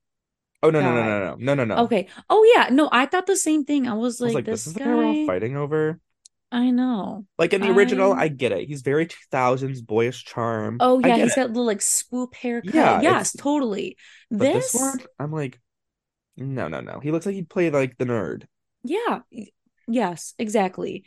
Oh 0.64 0.70
no 0.72 0.82
no 0.82 0.94
no 0.94 1.04
no 1.04 1.20
no 1.20 1.36
no 1.38 1.54
no 1.54 1.76
no. 1.76 1.84
Okay. 1.84 2.08
Oh 2.30 2.44
yeah. 2.56 2.70
No, 2.70 2.90
I 2.92 3.06
thought 3.06 3.28
the 3.28 3.38
same 3.38 3.66
thing. 3.66 3.88
I 3.88 3.94
was 3.94 4.20
I 4.22 4.26
was 4.26 4.34
like, 4.34 4.34
like, 4.34 4.46
this 4.46 4.66
this 4.66 4.68
is 4.68 4.74
the 4.74 4.80
guy 4.80 4.96
we're 4.96 5.06
all 5.06 5.28
fighting 5.28 5.56
over. 5.56 6.00
I 6.52 6.72
know. 6.72 7.26
Like 7.38 7.54
in 7.54 7.62
the 7.62 7.70
original, 7.70 8.14
I. 8.14 8.24
I 8.24 8.28
get 8.30 8.52
it. 8.52 8.68
He's 8.68 8.82
very 8.82 9.06
2000s 9.08 9.82
boyish 9.82 10.24
charm. 10.26 10.78
Oh 10.80 11.00
yeah, 11.00 11.18
he's 11.18 11.34
it. 11.34 11.36
got 11.36 11.48
little 11.50 11.66
like 11.66 11.82
swoop 11.82 12.34
haircut. 12.36 12.74
Yeah, 12.74 13.02
Yes, 13.02 13.34
it's 13.34 13.44
totally. 13.44 13.98
but 14.32 14.54
this 14.54 14.74
one, 14.74 15.00
I'm 15.20 15.32
like, 15.32 15.60
no 16.38 16.68
no 16.68 16.82
no. 16.82 17.00
He 17.00 17.12
looks 17.12 17.26
like 17.26 17.36
he'd 17.36 17.50
play 17.50 17.70
like 17.70 17.98
the 17.98 18.06
nerd. 18.06 18.46
yeah. 18.84 19.20
Yes, 19.88 20.34
exactly. 20.40 21.04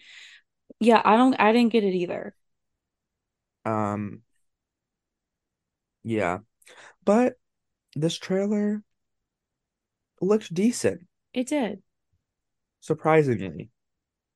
Yeah, 0.80 1.02
I 1.04 1.16
don't. 1.16 1.34
I 1.40 1.52
didn't 1.52 1.72
get 1.72 1.82
it 1.82 1.94
either. 1.94 2.34
Um, 3.64 4.22
yeah. 6.08 6.38
But 7.04 7.34
this 7.96 8.18
trailer 8.18 8.82
looked 10.20 10.52
decent, 10.54 11.06
It 11.32 11.46
did. 11.48 11.82
surprisingly. 12.80 13.70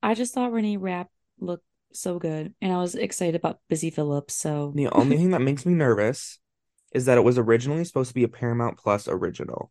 I 0.02 0.14
just 0.14 0.34
thought 0.34 0.52
Renee 0.52 0.76
Rapp 0.76 1.10
looked 1.38 1.64
so 1.92 2.18
good, 2.18 2.54
and 2.60 2.72
I 2.72 2.78
was 2.78 2.94
excited 2.94 3.34
about 3.34 3.60
Busy 3.68 3.90
Phillips. 3.90 4.34
So 4.34 4.72
The 4.74 4.88
only 4.88 5.16
thing 5.16 5.30
that 5.30 5.40
makes 5.42 5.66
me 5.66 5.74
nervous 5.74 6.38
is 6.92 7.06
that 7.06 7.18
it 7.18 7.22
was 7.24 7.38
originally 7.38 7.84
supposed 7.84 8.08
to 8.10 8.14
be 8.14 8.24
a 8.24 8.28
Paramount 8.28 8.78
Plus 8.78 9.08
original. 9.08 9.70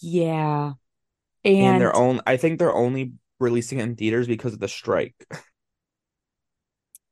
yeah, 0.00 0.72
And 1.44 1.54
and 1.56 1.80
they're 1.80 1.94
only 1.96 2.22
I 2.26 2.36
think 2.36 2.58
they're 2.58 2.74
only 2.74 3.12
releasing 3.40 3.78
it 3.80 3.84
in 3.84 3.96
theaters 3.96 4.26
because 4.26 4.54
of 4.54 4.60
the 4.60 4.68
strike. 4.68 5.14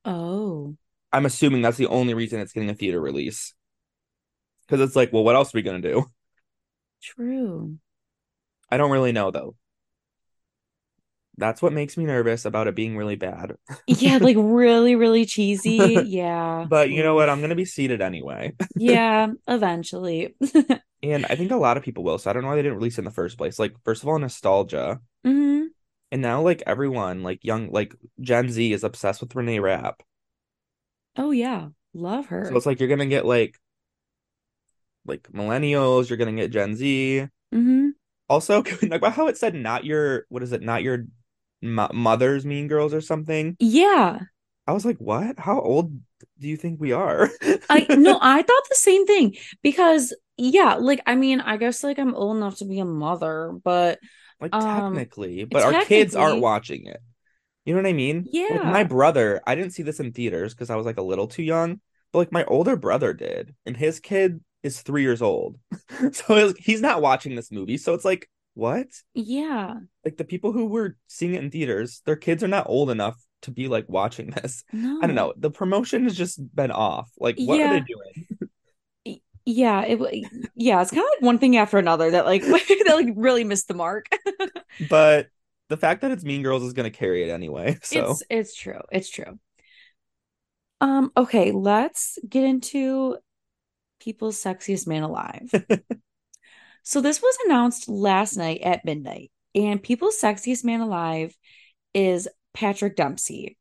oh, 0.05 0.77
I'm 1.13 1.27
assuming 1.27 1.63
that's 1.63 1.77
the 1.77 1.87
only 1.87 2.15
reason 2.15 2.41
it's 2.41 2.53
getting 2.53 2.71
a 2.71 2.75
theater 2.75 3.01
release. 3.01 3.55
Because 4.67 4.81
it's 4.87 4.97
like, 4.97 5.13
well, 5.13 5.25
what 5.25 5.37
else 5.37 5.55
are 5.55 5.59
we 5.59 5.63
gonna 5.63 5.81
do? 5.81 6.11
true. 7.03 7.79
I 8.71 8.77
don't 8.77 8.93
really 8.93 9.11
know 9.13 9.31
though. 9.33 9.57
That's 11.39 11.61
what 11.61 11.73
makes 11.73 11.97
me 11.97 12.07
nervous 12.07 12.45
about 12.47 12.67
it 12.67 12.75
being 12.75 12.97
really 12.97 13.17
bad. 13.17 13.57
Yeah, 13.87 14.19
like 14.21 14.37
really, 14.39 14.95
really 14.97 15.27
cheesy. 15.27 16.05
Yeah. 16.09 16.69
But 16.69 16.91
you 16.91 17.03
know 17.05 17.15
what? 17.15 17.29
I'm 17.31 17.41
gonna 17.41 17.55
be 17.55 17.65
seated 17.65 18.01
anyway. 18.03 18.55
Yeah, 18.75 19.33
eventually. 19.49 20.35
And 21.03 21.27
I 21.27 21.37
think 21.37 21.51
a 21.51 21.57
lot 21.57 21.77
of 21.77 21.83
people 21.83 22.05
will, 22.05 22.19
so 22.19 22.31
I 22.31 22.33
don't 22.33 22.43
know 22.43 22.49
why 22.49 22.57
they 22.57 22.63
didn't 22.63 22.79
release 22.79 22.97
it 22.99 23.03
in 23.03 23.05
the 23.05 23.11
first 23.11 23.39
place. 23.39 23.59
Like, 23.59 23.75
first 23.85 24.03
of 24.03 24.09
all, 24.09 24.19
nostalgia. 24.19 25.01
hmm 25.25 25.75
And 26.11 26.21
now 26.23 26.43
like 26.43 26.63
everyone, 26.67 27.23
like 27.23 27.45
young 27.45 27.71
like 27.71 27.95
Gen 28.21 28.51
Z 28.51 28.73
is 28.73 28.83
obsessed 28.85 29.21
with 29.21 29.35
Renee 29.37 29.59
Rapp. 29.61 30.03
Oh 31.17 31.31
yeah, 31.31 31.69
love 31.93 32.27
her. 32.29 32.45
So 32.45 32.57
it's 32.57 32.67
like 32.67 32.81
you're 32.81 32.89
gonna 32.89 33.07
get 33.07 33.25
like 33.27 33.57
like 35.07 35.25
millennials, 35.33 36.09
you're 36.09 36.19
gonna 36.19 36.33
get 36.35 36.51
Gen 36.51 36.77
Z. 36.77 37.29
hmm 37.53 37.97
Also, 38.29 38.63
can 38.65 38.79
we 38.83 38.89
talk 38.89 38.99
about 38.99 39.13
how 39.15 39.27
it 39.29 39.37
said 39.37 39.55
not 39.55 39.85
your 39.85 40.27
what 40.29 40.43
is 40.43 40.53
it, 40.53 40.63
not 40.63 40.83
your 40.83 41.07
mo 41.63 41.89
mother's 41.93 42.45
Mean 42.47 42.69
Girls 42.69 42.95
or 42.95 43.01
something? 43.01 43.57
Yeah. 43.59 44.27
I 44.67 44.73
was 44.73 44.85
like, 44.85 44.99
what? 44.99 45.39
How 45.39 45.61
old 45.61 45.93
do 46.39 46.49
you 46.49 46.57
think 46.57 46.81
we 46.81 46.93
are? 46.93 47.31
I 47.69 47.91
no, 47.95 48.19
I 48.23 48.43
thought 48.43 48.63
the 48.69 48.75
same 48.77 49.07
thing 49.07 49.37
because 49.63 50.15
yeah, 50.37 50.75
like 50.75 51.01
I 51.07 51.17
mean, 51.17 51.41
I 51.41 51.57
guess 51.57 51.83
like 51.83 51.99
I'm 51.99 52.15
old 52.15 52.37
enough 52.37 52.59
to 52.59 52.65
be 52.65 52.79
a 52.79 52.85
mother, 52.85 53.53
but 53.65 53.99
Like 54.41 54.59
um 54.59 54.59
technically, 54.59 55.45
but 55.45 55.63
our 55.63 55.75
kids 55.75 56.15
aren't 56.15 56.41
watching 56.41 56.87
it. 56.87 57.01
You 57.65 57.75
know 57.75 57.83
what 57.83 57.89
I 57.89 57.93
mean? 57.95 58.31
Like 58.49 58.65
my 58.65 58.85
brother, 58.85 59.43
I 59.47 59.55
didn't 59.57 59.73
see 59.73 59.83
this 59.85 60.01
in 60.01 60.13
theaters 60.13 60.55
because 60.55 60.71
I 60.71 60.77
was 60.77 60.87
like 60.87 60.99
a 60.99 61.03
little 61.03 61.29
too 61.29 61.43
young, 61.45 61.81
but 62.13 62.19
like 62.21 62.33
my 62.33 62.45
older 62.47 62.77
brother 62.77 63.15
did, 63.15 63.55
and 63.67 63.77
his 63.77 64.01
kid 64.01 64.43
is 64.67 64.83
three 64.83 65.03
years 65.03 65.23
old. 65.23 65.59
So 66.13 66.53
he's 66.59 66.83
not 66.83 67.01
watching 67.01 67.37
this 67.37 67.51
movie. 67.51 67.79
So 67.79 67.95
it's 67.95 68.05
like, 68.05 68.29
what? 68.55 68.89
Yeah. 69.15 69.75
Like 70.05 70.17
the 70.17 70.25
people 70.25 70.53
who 70.53 70.67
were 70.67 70.97
seeing 71.07 71.35
it 71.35 71.43
in 71.43 71.51
theaters, 71.51 72.03
their 72.05 72.17
kids 72.17 72.43
are 72.45 72.49
not 72.49 72.69
old 72.69 72.91
enough 72.91 73.17
to 73.43 73.51
be 73.51 73.69
like 73.69 73.89
watching 73.89 74.31
this. 74.31 74.65
I 74.73 75.07
don't 75.07 75.15
know. 75.15 75.33
The 75.37 75.51
promotion 75.51 76.05
has 76.05 76.17
just 76.17 76.41
been 76.55 76.71
off. 76.71 77.11
Like, 77.19 77.39
what 77.39 77.61
are 77.61 77.81
they 77.81 77.81
doing? 77.81 78.51
Yeah, 79.49 79.83
it 79.83 80.01
yeah, 80.57 80.83
it's 80.83 80.91
kind 80.91 81.05
of 81.05 81.09
like 81.15 81.23
one 81.23 81.39
thing 81.39 81.57
after 81.57 81.79
another 81.79 82.11
that 82.11 82.27
like 82.27 82.43
that 82.47 82.93
like 82.97 83.15
really 83.15 83.45
missed 83.45 83.69
the 83.69 83.75
mark. 83.75 84.09
But 84.91 85.29
the 85.69 85.77
fact 85.77 86.01
that 86.01 86.11
it's 86.11 86.25
Mean 86.25 86.43
Girls 86.43 86.65
is 86.65 86.73
gonna 86.73 86.91
carry 86.91 87.23
it 87.23 87.33
anyway. 87.33 87.79
So 87.83 88.11
It's 88.11 88.23
it's 88.29 88.55
true. 88.57 88.81
It's 88.91 89.09
true. 89.09 89.39
Um, 90.81 91.13
okay, 91.17 91.53
let's 91.53 92.19
get 92.29 92.43
into 92.43 93.17
people's 94.01 94.43
sexiest 94.43 94.87
man 94.87 95.03
alive. 95.03 95.51
So 96.83 97.01
this 97.01 97.21
was 97.21 97.37
announced 97.45 97.89
last 97.89 98.37
night 98.37 98.61
at 98.63 98.85
midnight, 98.85 99.33
and 99.57 99.83
people's 99.83 100.21
sexiest 100.21 100.63
man 100.63 100.81
alive 100.81 101.37
is 101.95 102.29
Patrick 102.55 102.95
Dempsey. 102.95 103.59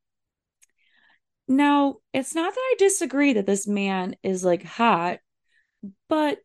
Now, 1.48 1.98
it's 2.14 2.36
not 2.36 2.54
that 2.54 2.60
I 2.60 2.76
disagree 2.78 3.34
that 3.34 3.48
this 3.48 3.68
man 3.68 4.16
is 4.22 4.44
like 4.46 4.64
hot, 4.64 5.20
but 6.08 6.38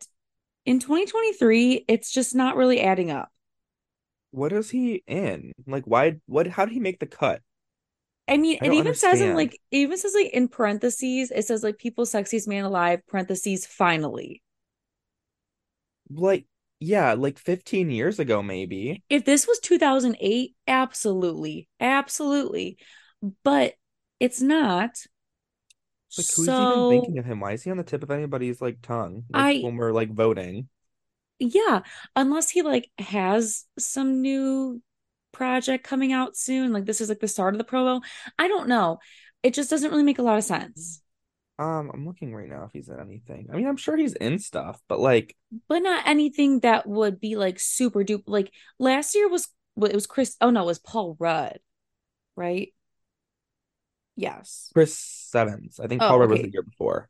in 0.65 0.79
2023, 0.81 1.85
it's 1.87 2.11
just 2.11 2.35
not 2.35 2.57
really 2.57 2.81
adding 2.81 3.11
up. 3.11 3.31
what 4.31 4.53
is 4.53 4.71
he 4.71 5.03
in? 5.07 5.53
Like, 5.67 5.85
why? 5.87 6.17
What? 6.27 6.47
How 6.47 6.65
did 6.65 6.75
he 6.75 6.81
make 6.81 7.01
the 7.01 7.07
cut? 7.07 7.43
I 8.31 8.37
mean, 8.37 8.59
I 8.63 8.67
it 8.67 8.73
even 8.75 8.95
says 8.95 9.21
in 9.21 9.35
like 9.35 9.55
it 9.55 9.77
even 9.77 9.99
says 9.99 10.15
like 10.15 10.31
in 10.33 10.49
parentheses, 10.49 11.33
it 11.33 11.45
says 11.47 11.65
like 11.65 11.79
people 11.79 12.05
sexiest 12.07 12.47
man 12.47 12.65
alive, 12.65 13.01
parentheses, 13.09 13.67
finally. 13.67 14.43
Like, 16.13 16.47
yeah, 16.79 17.15
like 17.15 17.39
15 17.39 17.91
years 17.91 18.19
ago, 18.19 18.43
maybe. 18.43 19.03
If 19.09 19.25
this 19.25 19.47
was 19.47 19.59
2008, 19.61 20.55
absolutely, 20.67 21.69
absolutely. 21.81 22.79
But 23.45 23.75
it's 24.21 24.41
not. 24.41 24.91
Like, 26.17 26.27
who's 26.35 26.49
even 26.49 26.89
thinking 26.89 27.19
of 27.19 27.25
him? 27.25 27.41
Why 27.41 27.53
is 27.53 27.63
he 27.63 27.71
on 27.71 27.77
the 27.77 27.85
tip 27.85 28.03
of 28.03 28.11
anybody's 28.11 28.61
like 28.61 28.81
tongue? 28.83 29.25
Like 29.31 29.59
I, 29.59 29.61
when 29.61 29.77
we're 29.77 29.93
like 29.93 30.13
voting. 30.13 30.69
yeah, 31.39 31.81
unless 32.15 32.51
he 32.51 32.63
like 32.63 32.91
has 32.99 33.65
some 33.79 34.21
new 34.21 34.83
project 35.33 35.85
coming 35.85 36.13
out 36.13 36.37
soon, 36.37 36.73
like 36.73 36.85
this 36.87 37.01
is 37.01 37.09
like 37.09 37.21
the 37.21 37.29
start 37.29 37.55
of 37.55 37.59
the 37.59 37.65
promo. 37.65 38.03
I 38.39 38.49
don't 38.49 38.69
know. 38.69 38.99
It 39.43 39.55
just 39.55 39.71
doesn't 39.71 39.91
really 39.91 40.03
make 40.03 40.19
a 40.19 40.23
lot 40.23 40.39
of 40.39 40.45
sense. 40.45 41.03
Um, 41.59 41.91
I'm 41.93 42.07
looking 42.07 42.35
right 42.35 42.49
now 42.49 42.65
if 42.65 42.73
he's 42.73 42.89
in 42.89 42.99
anything. 42.99 43.49
I 43.53 43.57
mean, 43.57 43.67
I'm 43.67 43.77
sure 43.77 43.97
he's 43.97 44.15
in 44.15 44.39
stuff, 44.39 44.81
but 44.89 44.99
like 44.99 45.37
But 45.69 45.81
not 45.81 46.07
anything 46.07 46.61
that 46.61 46.87
would 46.87 47.21
be 47.21 47.37
like 47.37 47.61
super 47.61 48.03
duper. 48.03 48.23
Like 48.27 48.53
last 48.79 49.15
year 49.15 49.29
was, 49.29 49.49
it 49.83 49.95
was 49.95 50.07
Chris. 50.07 50.37
Oh 50.41 50.51
no, 50.51 50.63
it 50.63 50.67
was 50.67 50.79
Paul 50.79 51.17
Rudd, 51.19 51.59
right? 52.35 52.73
Yes. 54.17 54.71
Chris 54.73 55.31
Evans. 55.35 55.81
I 55.81 55.87
think 55.87 56.01
Paul 56.01 56.17
Oh, 56.17 56.19
Rudd 56.19 56.31
was 56.31 56.41
the 56.43 56.51
year 56.51 56.63
before. 56.63 57.09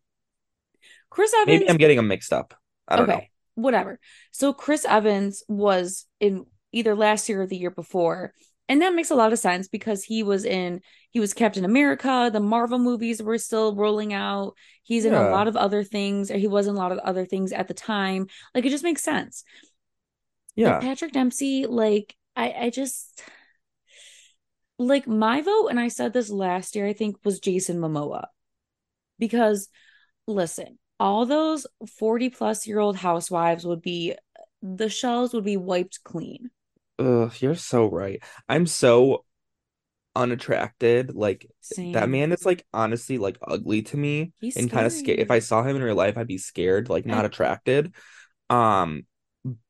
Chris 1.11 1.33
Evans. 1.35 1.61
Maybe 1.61 1.71
I'm 1.71 1.77
getting 1.77 1.97
them 1.97 2.09
mixed 2.09 2.33
up. 2.33 2.55
I 2.89 2.97
don't 2.97 3.09
know. 3.09 3.15
Okay, 3.15 3.31
whatever. 3.55 3.99
So 4.33 4.53
Chris 4.53 4.85
Evans 4.85 5.43
was 5.49 6.07
in 6.21 6.47
either 6.73 6.95
last 6.95 7.29
year 7.29 7.43
or 7.43 7.47
the 7.47 7.57
year 7.57 7.71
before. 7.71 8.33
And 8.69 8.83
that 8.83 8.95
makes 8.95 9.11
a 9.11 9.17
lot 9.17 9.33
of 9.33 9.39
sense 9.41 9.67
because 9.69 10.05
he 10.05 10.23
was 10.23 10.45
in 10.45 10.81
he 11.11 11.19
was 11.19 11.35
Captain 11.35 11.65
America, 11.65 12.31
the 12.33 12.39
Marvel 12.41 12.79
movies 12.79 13.21
were 13.23 13.39
still 13.39 13.75
rolling 13.75 14.13
out. 14.13 14.55
He's 14.85 15.05
in 15.05 15.15
a 15.15 15.29
lot 15.29 15.49
of 15.49 15.57
other 15.57 15.83
things, 15.83 16.31
or 16.31 16.37
he 16.37 16.47
was 16.47 16.69
in 16.69 16.75
a 16.77 16.79
lot 16.79 16.93
of 16.93 16.99
other 16.99 17.27
things 17.27 17.53
at 17.53 17.67
the 17.69 17.75
time. 17.75 18.29
Like 18.55 18.65
it 18.65 18.71
just 18.71 18.85
makes 18.85 19.03
sense. 19.03 19.45
But 20.63 20.63
Yeah. 20.63 20.79
Patrick 20.79 21.13
Dempsey, 21.13 21.67
like 21.67 22.17
I 22.37 22.53
I 22.53 22.71
just 22.71 23.23
like 24.79 25.07
my 25.07 25.43
vote, 25.43 25.69
and 25.69 25.79
I 25.79 25.89
said 25.89 26.13
this 26.13 26.31
last 26.31 26.75
year, 26.75 26.87
I 26.87 26.93
think 26.93 27.17
was 27.25 27.41
Jason 27.41 27.79
Momoa. 27.79 28.27
Because 29.19 29.69
listen, 30.27 30.79
all 30.99 31.27
those 31.27 31.67
40 31.99 32.31
plus 32.31 32.67
year 32.67 32.79
old 32.79 32.97
housewives 32.97 33.65
would 33.67 33.83
be 33.83 34.15
the 34.63 34.89
shells 34.89 35.35
would 35.35 35.45
be 35.45 35.57
wiped 35.57 36.03
clean. 36.05 36.51
Ugh, 37.01 37.33
you're 37.41 37.55
so 37.55 37.87
right. 37.87 38.23
I'm 38.49 38.67
so 38.67 39.25
unattracted. 40.15 41.15
Like 41.15 41.51
that 41.93 42.09
man 42.09 42.33
is 42.33 42.45
like 42.45 42.67
honestly 42.73 43.19
like 43.19 43.39
ugly 43.43 43.83
to 43.83 43.97
me 43.97 44.33
He's 44.41 44.57
and 44.57 44.71
kind 44.71 44.87
of 44.87 44.93
scared. 44.93 45.19
If 45.19 45.31
I 45.31 45.39
saw 45.39 45.63
him 45.63 45.77
in 45.77 45.83
real 45.83 45.95
life, 45.97 46.19
I'd 46.19 46.27
be 46.27 46.39
scared, 46.39 46.89
like 46.89 47.07
not 47.07 47.25
I 47.25 47.29
attracted. 47.29 47.95
Um, 48.51 49.07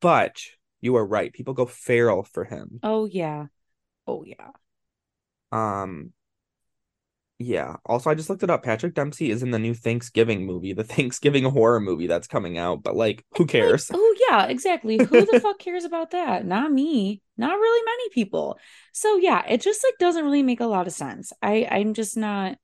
but 0.00 0.42
you 0.80 0.96
are 0.96 1.06
right. 1.06 1.32
People 1.32 1.54
go 1.54 1.66
feral 1.66 2.24
for 2.24 2.44
him. 2.44 2.80
oh 2.82 3.06
yeah. 3.06 3.46
Oh 4.06 4.24
yeah. 4.24 4.50
Um, 5.52 6.12
yeah. 7.40 7.76
Also, 7.86 8.10
I 8.10 8.14
just 8.14 8.28
looked 8.28 8.42
it 8.42 8.50
up. 8.50 8.62
Patrick 8.62 8.94
Dempsey 8.94 9.30
is 9.30 9.42
in 9.42 9.50
the 9.50 9.58
new 9.58 9.74
Thanksgiving 9.74 10.44
movie, 10.46 10.74
the 10.74 10.84
Thanksgiving 10.96 11.44
horror 11.44 11.80
movie 11.80 12.06
that's 12.06 12.28
coming 12.28 12.58
out, 12.58 12.82
but 12.82 12.94
like, 12.96 13.24
who 13.36 13.46
Like, 13.58 13.76
cares? 13.76 13.90
oh 13.94 14.16
yeah, 14.30 14.46
exactly. 14.46 14.98
Who 14.98 15.24
the 15.26 15.34
fuck 15.34 15.58
cares 15.58 15.84
about 15.84 16.10
that? 16.12 16.44
Not 16.46 16.72
me. 16.72 17.22
Not 17.36 17.58
really 17.58 17.84
many 17.84 18.10
people. 18.10 18.58
So 18.92 19.16
yeah, 19.16 19.44
it 19.48 19.60
just 19.60 19.82
like 19.84 19.94
doesn't 19.98 20.24
really 20.24 20.42
make 20.42 20.60
a 20.60 20.66
lot 20.66 20.86
of 20.86 20.92
sense. 20.92 21.32
I 21.42 21.66
I'm 21.70 21.94
just 21.94 22.16
not 22.16 22.58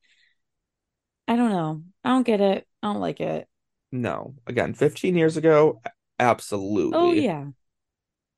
I 1.27 1.35
don't 1.35 1.51
know. 1.51 1.83
I 2.03 2.09
don't 2.09 2.25
get 2.25 2.41
it. 2.41 2.67
I 2.81 2.87
don't 2.93 3.01
like 3.01 3.19
it. 3.19 3.47
No. 3.91 4.35
Again, 4.45 4.73
15 4.73 5.15
years 5.15 5.37
ago, 5.37 5.81
absolutely. 6.19 6.97
Oh 6.97 7.11
yeah. 7.13 7.47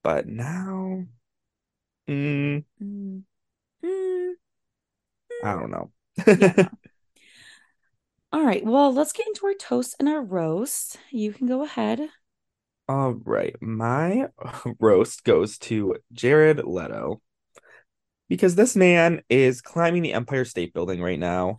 But 0.04 0.28
now, 0.28 1.08
mm, 2.08 2.64
Mm. 2.82 3.24
Mm. 3.84 4.36
I 5.44 5.54
don't 5.56 5.72
know. 5.72 5.92
Yeah. 6.28 6.70
All 8.32 8.44
right. 8.44 8.64
Well, 8.64 8.94
let's 8.94 9.12
get 9.12 9.28
into 9.28 9.48
our 9.48 9.56
toast 9.56 9.96
and 10.00 10.08
our 10.08 10.22
roast. 10.22 10.98
You 11.10 11.34
can 11.34 11.48
go 11.48 11.64
ahead. 11.64 12.10
All 12.90 13.12
right, 13.24 13.56
my 13.62 14.30
roast 14.80 15.24
goes 15.24 15.60
to 15.60 15.98
Jared 16.12 16.64
Leto 16.66 17.22
because 18.30 18.56
this 18.56 18.76
man 18.76 19.22
is 19.30 19.62
climbing 19.62 20.02
the 20.02 20.14
Empire 20.14 20.44
State 20.44 20.74
Building 20.74 21.00
right 21.00 21.20
now. 21.20 21.58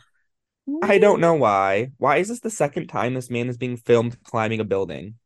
I 0.82 0.98
don't 0.98 1.20
know 1.20 1.34
why. 1.34 1.92
Why 1.98 2.16
is 2.16 2.28
this 2.28 2.40
the 2.40 2.50
second 2.50 2.88
time 2.88 3.14
this 3.14 3.30
man 3.30 3.48
is 3.48 3.56
being 3.56 3.76
filmed 3.76 4.20
climbing 4.24 4.58
a 4.58 4.64
building? 4.64 5.19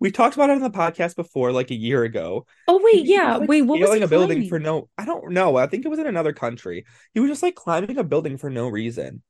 We 0.00 0.12
talked 0.12 0.36
about 0.36 0.50
it 0.50 0.54
on 0.54 0.60
the 0.60 0.70
podcast 0.70 1.16
before, 1.16 1.50
like 1.50 1.70
a 1.70 1.74
year 1.74 2.04
ago. 2.04 2.46
Oh 2.68 2.80
wait, 2.82 2.94
He 2.94 3.00
was 3.00 3.10
yeah. 3.10 3.36
like 3.36 3.48
Wait, 3.48 3.62
what 3.62 3.80
was 3.80 3.94
he 3.94 4.02
a 4.02 4.08
building 4.08 4.48
for 4.48 4.58
no, 4.58 4.88
I 4.96 5.04
don't 5.04 5.32
know. 5.32 5.56
I 5.56 5.66
think 5.66 5.84
it 5.84 5.88
was 5.88 5.98
in 5.98 6.06
another 6.06 6.32
country. 6.32 6.84
He 7.14 7.20
was 7.20 7.30
just 7.30 7.42
like 7.42 7.56
climbing 7.56 7.98
a 7.98 8.04
building 8.04 8.38
for 8.38 8.48
no 8.48 8.68
reason. 8.68 9.22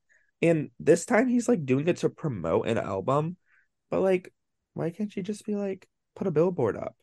And 0.42 0.70
this 0.78 1.04
time 1.04 1.28
he's 1.28 1.48
like 1.48 1.64
doing 1.64 1.88
it 1.88 1.98
to 1.98 2.11
promote 2.11 2.68
an 2.68 2.78
album. 2.78 3.37
But 3.90 4.00
like, 4.00 4.33
why 4.74 4.90
can't 4.90 5.14
you 5.16 5.22
just 5.22 5.46
be 5.46 5.57
like, 5.57 5.88
put 6.14 6.26
a 6.26 6.31
billboard 6.31 6.76
up? 6.76 6.94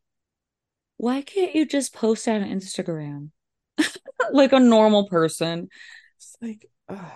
Why 0.97 1.21
can't 1.21 1.56
you 1.56 1.65
just 1.65 1.93
post 1.93 2.28
on 2.28 2.41
Instagram 2.41 3.32
like 4.32 4.54
a 4.54 4.60
normal 4.60 5.10
person? 5.10 5.69
It's 6.17 6.38
like, 6.41 6.69
uh, 6.88 7.10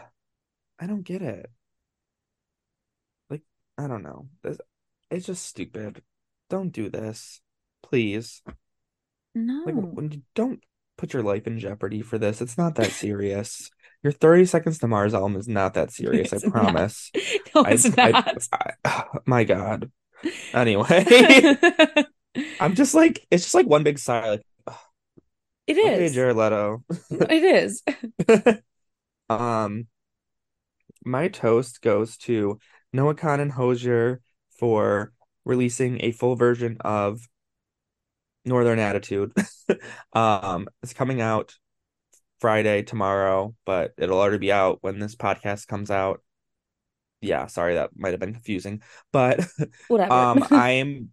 I 0.80 0.88
don't 0.88 1.04
get 1.04 1.22
it. 1.22 1.50
Like, 3.30 3.44
I 3.78 3.88
don't 3.88 4.04
know. 4.04 4.28
It's 5.12 5.26
just 5.26 5.46
stupid. 5.46 6.02
Don't 6.50 6.72
do 6.72 6.90
this, 6.90 7.42
please. 7.84 8.42
Like, 8.46 8.56
No. 9.36 9.64
when 9.66 10.12
you 10.12 10.22
don't 10.36 10.62
put 10.98 11.14
your 11.14 11.24
life 11.24 11.48
in 11.48 11.60
jeopardy 11.60 12.02
for 12.02 12.18
this, 12.18 12.42
it's 12.42 12.58
not 12.58 12.76
that 12.76 12.92
serious. 12.92 13.70
Your 14.04 14.12
30 14.14 14.46
Seconds 14.46 14.80
to 14.80 14.88
Mars 14.88 15.14
album 15.14 15.36
is 15.36 15.48
not 15.48 15.74
that 15.76 15.92
serious, 15.94 16.34
I 16.34 16.38
It's 16.38 16.46
not. 16.46 16.54
promise. 16.54 17.12
No, 17.56 17.64
it's 17.64 17.86
I, 17.98 18.12
not. 18.12 18.38
I, 18.86 19.04
my 19.26 19.44
God. 19.44 19.92
Anyway, 20.54 21.06
I'm 22.60 22.76
just 22.76 22.94
like, 22.94 23.26
it's 23.32 23.44
just 23.44 23.56
like 23.56 23.66
one 23.68 23.84
big 23.84 23.98
sigh, 24.00 24.30
like, 24.30 24.42
it 25.68 25.78
is, 25.78 25.86
okay, 25.86 26.10
Jared 26.10 26.36
Leto. 26.36 26.84
it 27.12 27.44
is. 27.44 27.84
Um, 29.30 29.88
my 31.06 31.28
toast 31.28 31.82
goes 31.82 32.18
to 32.18 32.60
Noah 32.92 33.16
Kahan 33.16 33.40
and 33.40 33.52
Hozier 33.52 34.22
for 34.60 35.14
releasing 35.46 36.04
a 36.04 36.12
full 36.12 36.36
version 36.36 36.78
of 36.82 37.28
Northern 38.46 38.80
Attitude. 38.80 39.34
Um, 40.14 40.68
it's 40.82 40.94
coming 40.94 41.22
out 41.22 41.56
Friday 42.40 42.84
tomorrow, 42.84 43.56
but 43.66 43.94
it'll 43.98 44.20
already 44.20 44.40
be 44.40 44.52
out 44.52 44.80
when 44.82 45.00
this 45.00 45.16
podcast 45.16 45.68
comes 45.68 45.92
out. 45.92 46.22
Yeah, 47.22 47.48
sorry, 47.48 47.76
that 47.76 47.92
might 47.96 48.12
have 48.12 48.20
been 48.20 48.34
confusing. 48.34 48.82
But 49.12 49.40
Whatever. 49.88 50.10
um 50.10 50.44
I'm 50.52 51.10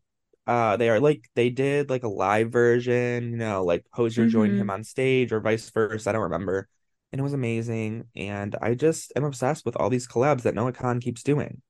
uh 0.46 0.76
they 0.76 0.88
are 0.90 1.00
like 1.00 1.28
they 1.34 1.50
did 1.50 1.90
like 1.90 2.04
a 2.04 2.08
live 2.08 2.52
version, 2.52 3.30
you 3.32 3.36
know, 3.38 3.64
like 3.64 3.84
Hozier 3.92 4.26
joined 4.26 4.56
him 4.58 4.68
hmm 4.68 4.70
on 4.70 4.84
stage 4.84 5.32
or 5.32 5.40
vice 5.40 5.68
versa. 5.70 6.10
I 6.10 6.12
don't 6.12 6.22
remember. 6.22 6.68
And 7.12 7.20
it 7.20 7.24
was 7.24 7.32
amazing. 7.34 8.04
And 8.16 8.56
I 8.62 8.74
just 8.74 9.12
am 9.16 9.24
obsessed 9.24 9.64
with 9.66 9.76
all 9.76 9.90
these 9.90 10.08
collabs 10.08 10.42
that 10.42 10.54
Noah 10.54 10.72
Kahan 10.72 11.00
keeps 11.00 11.22
doing 11.22 11.62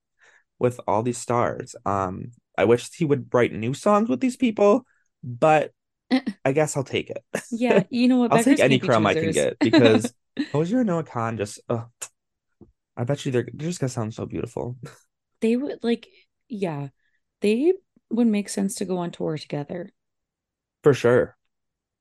with 0.58 0.80
all 0.86 1.02
these 1.02 1.18
stars. 1.18 1.74
Um, 1.84 2.32
I 2.58 2.64
wish 2.64 2.92
he 2.94 3.04
would 3.04 3.32
write 3.32 3.52
new 3.52 3.74
songs 3.74 4.08
with 4.08 4.20
these 4.20 4.36
people, 4.36 4.86
but 5.22 5.72
I 6.46 6.52
guess 6.52 6.76
I'll 6.76 6.84
take 6.84 7.10
it. 7.10 7.24
Yeah, 7.50 7.84
you 7.90 8.08
know 8.08 8.18
what? 8.18 8.32
I'll 8.32 8.38
take 8.40 8.60
any 8.60 8.78
crumb 8.78 9.06
I 9.06 9.14
can 9.14 9.32
get 9.32 9.58
because 9.62 10.14
Hozier 10.52 10.78
and 10.80 10.88
Noah 10.88 11.04
Kahan 11.04 11.36
just, 11.38 11.60
uh, 11.68 11.84
I 12.96 13.04
bet 13.04 13.24
you 13.24 13.32
they're, 13.32 13.48
they're 13.52 13.68
just 13.68 13.80
gonna 13.80 13.90
sound 13.90 14.14
so 14.14 14.26
beautiful. 14.26 14.76
They 15.40 15.56
would 15.56 15.82
like, 15.82 16.08
yeah, 16.48 16.88
they 17.40 17.72
would 18.10 18.26
make 18.26 18.48
sense 18.50 18.74
to 18.76 18.84
go 18.84 18.98
on 18.98 19.10
tour 19.12 19.38
together. 19.38 19.92
For 20.82 20.94
sure. 20.94 21.36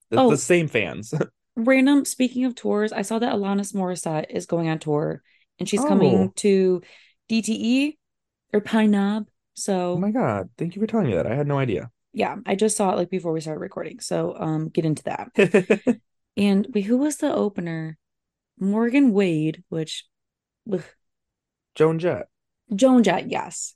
The, 0.10 0.22
the 0.22 0.38
Oh, 0.38 0.38
same 0.38 0.68
fans. 0.68 1.14
random, 1.56 2.06
speaking 2.06 2.46
of 2.46 2.56
tours, 2.56 2.92
I 2.92 3.02
saw 3.02 3.20
that 3.20 3.34
Alanis 3.34 3.74
Morissette 3.74 4.30
is 4.30 4.46
going 4.46 4.68
on 4.70 4.80
tour 4.80 5.22
and 5.60 5.68
she's 5.70 5.86
coming 5.86 6.30
Oh, 6.30 6.34
to 6.38 6.82
DTE 7.30 7.98
or 8.54 8.62
Pine 8.62 8.92
Knob. 8.92 9.28
Oh 9.94 9.98
So 9.98 10.00
my 10.00 10.12
God. 10.12 10.50
Thank 10.58 10.76
you 10.76 10.82
for 10.82 10.88
telling 10.88 11.08
me 11.08 11.16
that. 11.16 11.28
I 11.28 11.36
had 11.36 11.48
no 11.48 11.58
idea. 11.60 11.92
yeah, 12.14 12.38
I 12.46 12.56
just 12.56 12.78
saw 12.78 12.92
it 12.92 12.96
like 12.96 13.10
before 13.10 13.32
we 13.34 13.42
started 13.42 13.60
recording. 13.60 14.00
So 14.00 14.36
um 14.40 14.70
get 14.70 14.86
into 14.86 15.04
that. 15.04 15.32
And 16.38 16.68
wait, 16.74 16.86
who 16.86 16.98
was 16.98 17.18
the 17.18 17.34
opener? 17.34 17.98
Morgan 18.60 19.14
Wade, 19.14 19.64
which 19.70 20.06
ugh, 20.72 20.84
Joan 21.76 22.00
Jett. 22.00 22.28
Joan 22.76 23.02
Jett, 23.04 23.28
yes. 23.32 23.76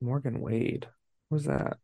Morgan 0.00 0.40
Wade. 0.40 0.88
Who's 1.30 1.44
that? 1.44 1.78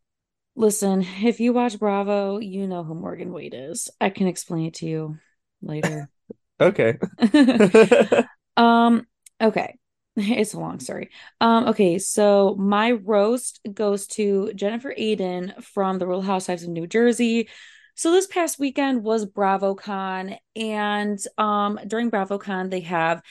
Listen, 0.57 1.03
if 1.23 1.41
you 1.41 1.53
watch 1.53 1.79
Bravo, 1.79 2.39
you 2.39 2.67
know 2.67 2.85
who 2.85 2.95
Morgan 2.95 3.33
Wade 3.33 3.55
is. 3.55 3.91
I 4.01 4.11
can 4.11 4.27
explain 4.29 4.67
it 4.67 4.75
to 4.75 4.87
you 4.87 5.19
later. 5.63 6.09
Okay. 6.61 6.99
Um, 8.57 9.07
okay. 9.41 9.77
It's 10.17 10.55
a 10.55 10.61
long 10.61 10.81
story. 10.81 11.11
Um, 11.41 11.69
okay, 11.69 11.99
so 11.99 12.55
my 12.59 12.93
roast 12.93 13.61
goes 13.73 14.07
to 14.09 14.53
Jennifer 14.55 14.95
Aydin 14.97 15.63
from 15.63 15.99
the 15.99 16.07
Real 16.07 16.23
Housewives 16.23 16.63
of 16.63 16.69
New 16.69 16.87
Jersey. 16.87 17.49
So 17.97 18.11
this 18.11 18.27
past 18.27 18.59
weekend 18.59 19.03
was 19.03 19.27
BravoCon, 19.27 20.37
and 20.57 21.19
um 21.39 21.79
during 21.87 22.11
BravoCon 22.11 22.71
they 22.71 22.81
have 22.81 23.23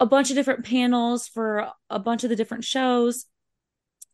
a 0.00 0.06
bunch 0.06 0.30
of 0.30 0.36
different 0.36 0.64
panels 0.64 1.28
for 1.28 1.68
a 1.90 1.98
bunch 1.98 2.24
of 2.24 2.30
the 2.30 2.36
different 2.36 2.64
shows, 2.64 3.26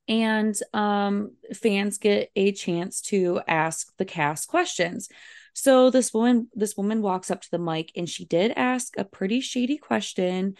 and 0.08 0.54
um 0.72 1.32
fans 1.54 1.98
get 1.98 2.30
a 2.36 2.52
chance 2.52 3.00
to 3.02 3.40
ask 3.46 3.94
the 3.98 4.04
cast 4.06 4.48
questions. 4.48 5.08
So 5.54 5.90
this 5.90 6.14
woman 6.14 6.48
this 6.54 6.76
woman 6.76 7.02
walks 7.02 7.30
up 7.30 7.42
to 7.42 7.50
the 7.50 7.58
mic 7.58 7.92
and 7.94 8.08
she 8.08 8.24
did 8.24 8.52
ask 8.56 8.96
a 8.96 9.04
pretty 9.04 9.40
shady 9.40 9.76
question 9.76 10.56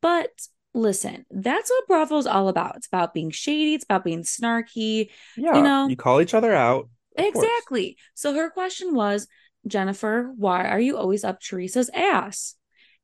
but 0.00 0.30
listen, 0.74 1.24
that's 1.30 1.70
what 1.70 1.86
Bravo's 1.86 2.26
all 2.26 2.48
about. 2.48 2.76
It's 2.76 2.86
about 2.86 3.14
being 3.14 3.30
shady, 3.30 3.74
it's 3.74 3.84
about 3.84 4.04
being 4.04 4.22
snarky, 4.22 5.10
Yeah, 5.36 5.56
you 5.56 5.62
know? 5.62 5.88
you 5.88 5.96
call 5.96 6.20
each 6.20 6.34
other 6.34 6.52
out, 6.52 6.88
of 7.16 7.32
course. 7.32 7.46
Exactly. 7.46 7.96
So 8.14 8.34
her 8.34 8.50
question 8.50 8.94
was, 8.94 9.26
Jennifer, 9.66 10.32
why 10.36 10.66
are 10.66 10.80
you 10.80 10.96
always 10.98 11.24
up 11.24 11.40
Teresa's 11.40 11.90
ass? 11.94 12.56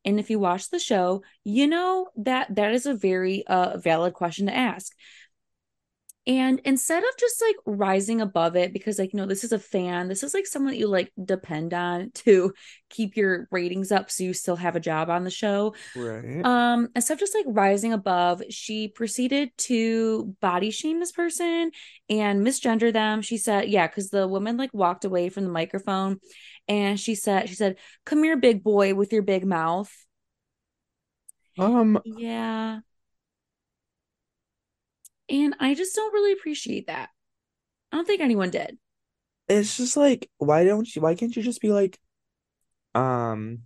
And 0.05 0.19
if 0.19 0.31
you 0.31 0.39
watch 0.39 0.71
the 0.71 0.79
show, 0.79 1.23
you 1.45 1.67
know 1.67 2.09
that 2.17 2.55
that 2.55 2.73
is 2.73 2.87
a 2.87 2.95
very 2.95 3.47
uh, 3.47 3.79
valid 3.79 4.15
question 4.15 4.47
to 4.47 4.57
ask. 4.57 4.93
And 6.31 6.61
instead 6.65 7.03
of 7.03 7.11
just 7.19 7.43
like 7.43 7.57
rising 7.67 8.21
above 8.21 8.55
it, 8.55 8.73
because 8.73 9.01
like, 9.01 9.13
you 9.13 9.17
know, 9.17 9.27
this 9.27 9.43
is 9.43 9.51
a 9.53 9.59
fan, 9.59 10.07
this 10.07 10.23
is 10.23 10.33
like 10.33 10.47
someone 10.47 10.73
that 10.73 10.79
you 10.79 10.87
like 10.87 11.13
depend 11.23 11.75
on 11.75 12.11
to 12.15 12.55
keep 12.89 13.17
your 13.17 13.49
ratings 13.51 13.91
up 13.91 14.11
so 14.11 14.23
you 14.25 14.33
still 14.33 14.57
have 14.57 14.77
a 14.77 14.81
job 14.81 15.11
on 15.11 15.25
the 15.25 15.31
show 15.31 15.75
Right. 15.95 16.47
um, 16.47 16.89
instead 16.97 17.15
of 17.15 17.21
just 17.21 17.35
like 17.35 17.45
rising 17.49 17.93
above, 17.93 18.43
she 18.51 18.89
proceeded 18.89 19.51
to 19.59 20.35
body 20.41 20.71
shame 20.71 21.01
this 21.01 21.13
person 21.13 21.71
and 22.09 22.47
misgender 22.47 22.93
them. 22.93 23.23
She 23.23 23.37
said, 23.37 23.69
yeah, 23.69 23.87
because 23.87 24.11
the 24.11 24.27
woman 24.27 24.57
like 24.57 24.73
walked 24.73 25.05
away 25.05 25.29
from 25.29 25.45
the 25.45 25.51
microphone 25.51 26.19
and 26.67 26.99
she 26.99 27.15
said, 27.15 27.49
she 27.49 27.57
said, 27.57 27.77
Come 28.07 28.23
here, 28.25 28.37
big 28.39 28.63
boy, 28.63 28.95
with 28.95 29.13
your 29.13 29.23
big 29.23 29.45
mouth. 29.45 29.93
Um, 31.59 31.99
Yeah. 32.05 32.81
And 35.31 35.55
I 35.61 35.75
just 35.75 35.95
don't 35.95 36.13
really 36.13 36.33
appreciate 36.33 36.89
that. 36.89 37.11
I 37.93 37.97
don't 37.97 38.07
think 38.07 38.21
anyone 38.21 38.51
did. 38.51 38.79
it's 39.49 39.77
just 39.77 39.97
like, 39.97 40.31
why 40.39 40.65
don't 40.65 40.95
you, 40.95 41.03
why 41.03 41.15
can't 41.15 41.35
you 41.35 41.43
just 41.43 41.61
be 41.61 41.71
like, 41.73 41.99
um, 42.95 43.63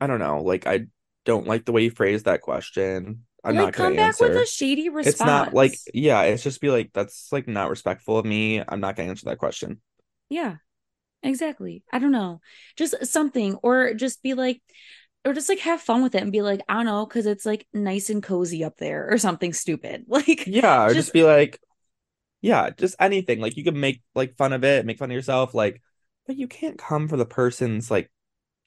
I 0.00 0.06
don't 0.06 0.18
know, 0.18 0.42
like 0.42 0.66
I 0.66 0.86
don't 1.24 1.46
like 1.46 1.64
the 1.64 1.72
way 1.72 1.84
you 1.84 1.90
phrased 1.90 2.26
that 2.26 2.40
question. 2.42 3.24
I'm 3.42 3.54
Like, 3.54 3.66
not 3.66 3.74
gonna 3.74 3.88
come 3.88 3.96
back 3.96 4.20
with 4.20 4.36
a 4.36 4.46
shady 4.46 4.88
response. 4.88 5.14
It's 5.14 5.20
not 5.20 5.54
like, 5.54 5.78
yeah, 5.92 6.22
it's 6.22 6.42
just 6.42 6.60
be 6.60 6.70
like, 6.70 6.90
that's 6.92 7.30
like 7.32 7.46
not 7.46 7.70
respectful 7.70 8.18
of 8.18 8.24
me. 8.24 8.62
I'm 8.66 8.80
not 8.80 8.96
gonna 8.96 9.08
answer 9.08 9.26
that 9.26 9.38
question. 9.38 9.80
Yeah, 10.28 10.56
exactly. 11.22 11.84
I 11.92 11.98
don't 11.98 12.12
know. 12.12 12.40
Just 12.76 13.06
something, 13.06 13.56
or 13.56 13.94
just 13.94 14.22
be 14.22 14.34
like, 14.34 14.62
or 15.24 15.32
just 15.34 15.48
like 15.48 15.60
have 15.60 15.80
fun 15.80 16.02
with 16.02 16.14
it 16.14 16.22
and 16.22 16.32
be 16.32 16.42
like, 16.42 16.60
I 16.68 16.74
don't 16.74 16.86
know, 16.86 17.06
because 17.06 17.26
it's 17.26 17.46
like 17.46 17.66
nice 17.72 18.10
and 18.10 18.22
cozy 18.22 18.64
up 18.64 18.76
there 18.78 19.08
or 19.10 19.18
something 19.18 19.52
stupid. 19.52 20.04
Like, 20.08 20.52
Yeah, 20.52 20.84
or 20.86 20.94
just, 20.94 20.94
just 20.94 21.12
be 21.12 21.22
like, 21.24 21.60
yeah, 22.42 22.70
just 22.70 22.96
anything. 23.00 23.40
Like 23.40 23.56
you 23.56 23.64
can 23.64 23.80
make 23.80 24.02
like 24.14 24.36
fun 24.36 24.52
of 24.52 24.64
it, 24.64 24.86
make 24.86 24.98
fun 24.98 25.10
of 25.10 25.14
yourself, 25.14 25.54
like, 25.54 25.82
but 26.26 26.36
you 26.36 26.48
can't 26.48 26.78
come 26.78 27.08
for 27.08 27.16
the 27.18 27.26
person's 27.26 27.90
like 27.90 28.10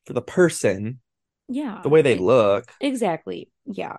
for 0.06 0.14
the 0.14 0.22
person, 0.24 1.02
yeah, 1.48 1.84
the 1.84 1.90
way 1.90 2.02
they 2.02 2.16
e- 2.16 2.18
look. 2.18 2.74
exactly. 2.80 3.52
Yeah. 3.66 3.98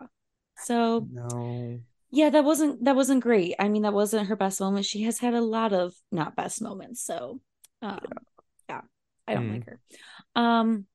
So, 0.57 1.09
No. 1.11 1.83
yeah, 2.11 2.31
that 2.31 2.45
wasn't 2.45 2.85
that 2.85 2.97
wasn't 2.97 3.23
great. 3.23 3.55
I 3.59 3.69
mean, 3.69 3.83
that 3.83 3.93
wasn't 3.93 4.29
her 4.29 4.37
best 4.37 4.61
moment. 4.61 4.87
She 4.87 5.03
has 5.03 5.19
had 5.19 5.35
a 5.35 5.41
lot 5.43 5.73
of 5.73 5.95
not 6.11 6.37
best 6.37 6.63
moments. 6.63 7.03
So, 7.03 7.41
um, 7.83 8.21
yeah, 8.69 8.81
I 9.27 9.35
don't 9.35 9.49
Mm. 9.49 9.51
like 9.51 9.65
her. 9.67 9.81
Um, 10.37 10.87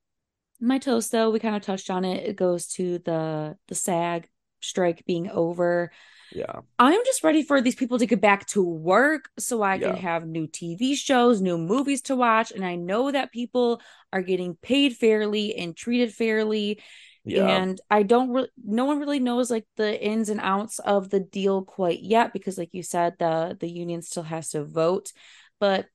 my 0.63 0.77
toast 0.79 1.11
though, 1.11 1.29
we 1.29 1.39
kind 1.39 1.55
of 1.55 1.61
touched 1.61 1.89
on 1.89 2.05
it. 2.05 2.25
It 2.27 2.35
goes 2.35 2.67
to 2.73 2.99
the 2.99 3.57
the 3.67 3.75
SAG 3.75 4.27
strike 4.61 5.05
being 5.05 5.29
over. 5.29 5.91
Yeah. 6.33 6.61
I'm 6.79 7.05
just 7.05 7.23
ready 7.23 7.43
for 7.43 7.61
these 7.61 7.75
people 7.75 7.99
to 7.99 8.05
get 8.05 8.21
back 8.21 8.47
to 8.47 8.63
work 8.63 9.29
so 9.37 9.61
I 9.61 9.77
can 9.77 9.97
have 9.97 10.25
new 10.25 10.47
TV 10.47 10.95
shows, 10.95 11.41
new 11.41 11.57
movies 11.57 12.01
to 12.03 12.15
watch. 12.15 12.51
And 12.51 12.65
I 12.65 12.75
know 12.75 13.11
that 13.11 13.31
people 13.31 13.81
are 14.11 14.21
getting 14.21 14.55
paid 14.55 14.95
fairly 14.95 15.55
and 15.55 15.75
treated 15.75 16.11
fairly. 16.13 16.81
Yeah. 17.23 17.47
And 17.47 17.79
I 17.89 18.03
don't 18.03 18.31
really, 18.31 18.49
no 18.65 18.85
one 18.85 18.99
really 18.99 19.19
knows 19.19 19.51
like 19.51 19.67
the 19.77 20.01
ins 20.01 20.29
and 20.29 20.39
outs 20.41 20.79
of 20.79 21.09
the 21.09 21.19
deal 21.19 21.63
quite 21.63 22.01
yet 22.01 22.33
because, 22.33 22.57
like 22.57 22.73
you 22.73 22.83
said, 22.83 23.15
the 23.19 23.55
the 23.59 23.69
union 23.69 24.01
still 24.01 24.23
has 24.23 24.49
to 24.49 24.65
vote, 24.65 25.13
but 25.59 25.85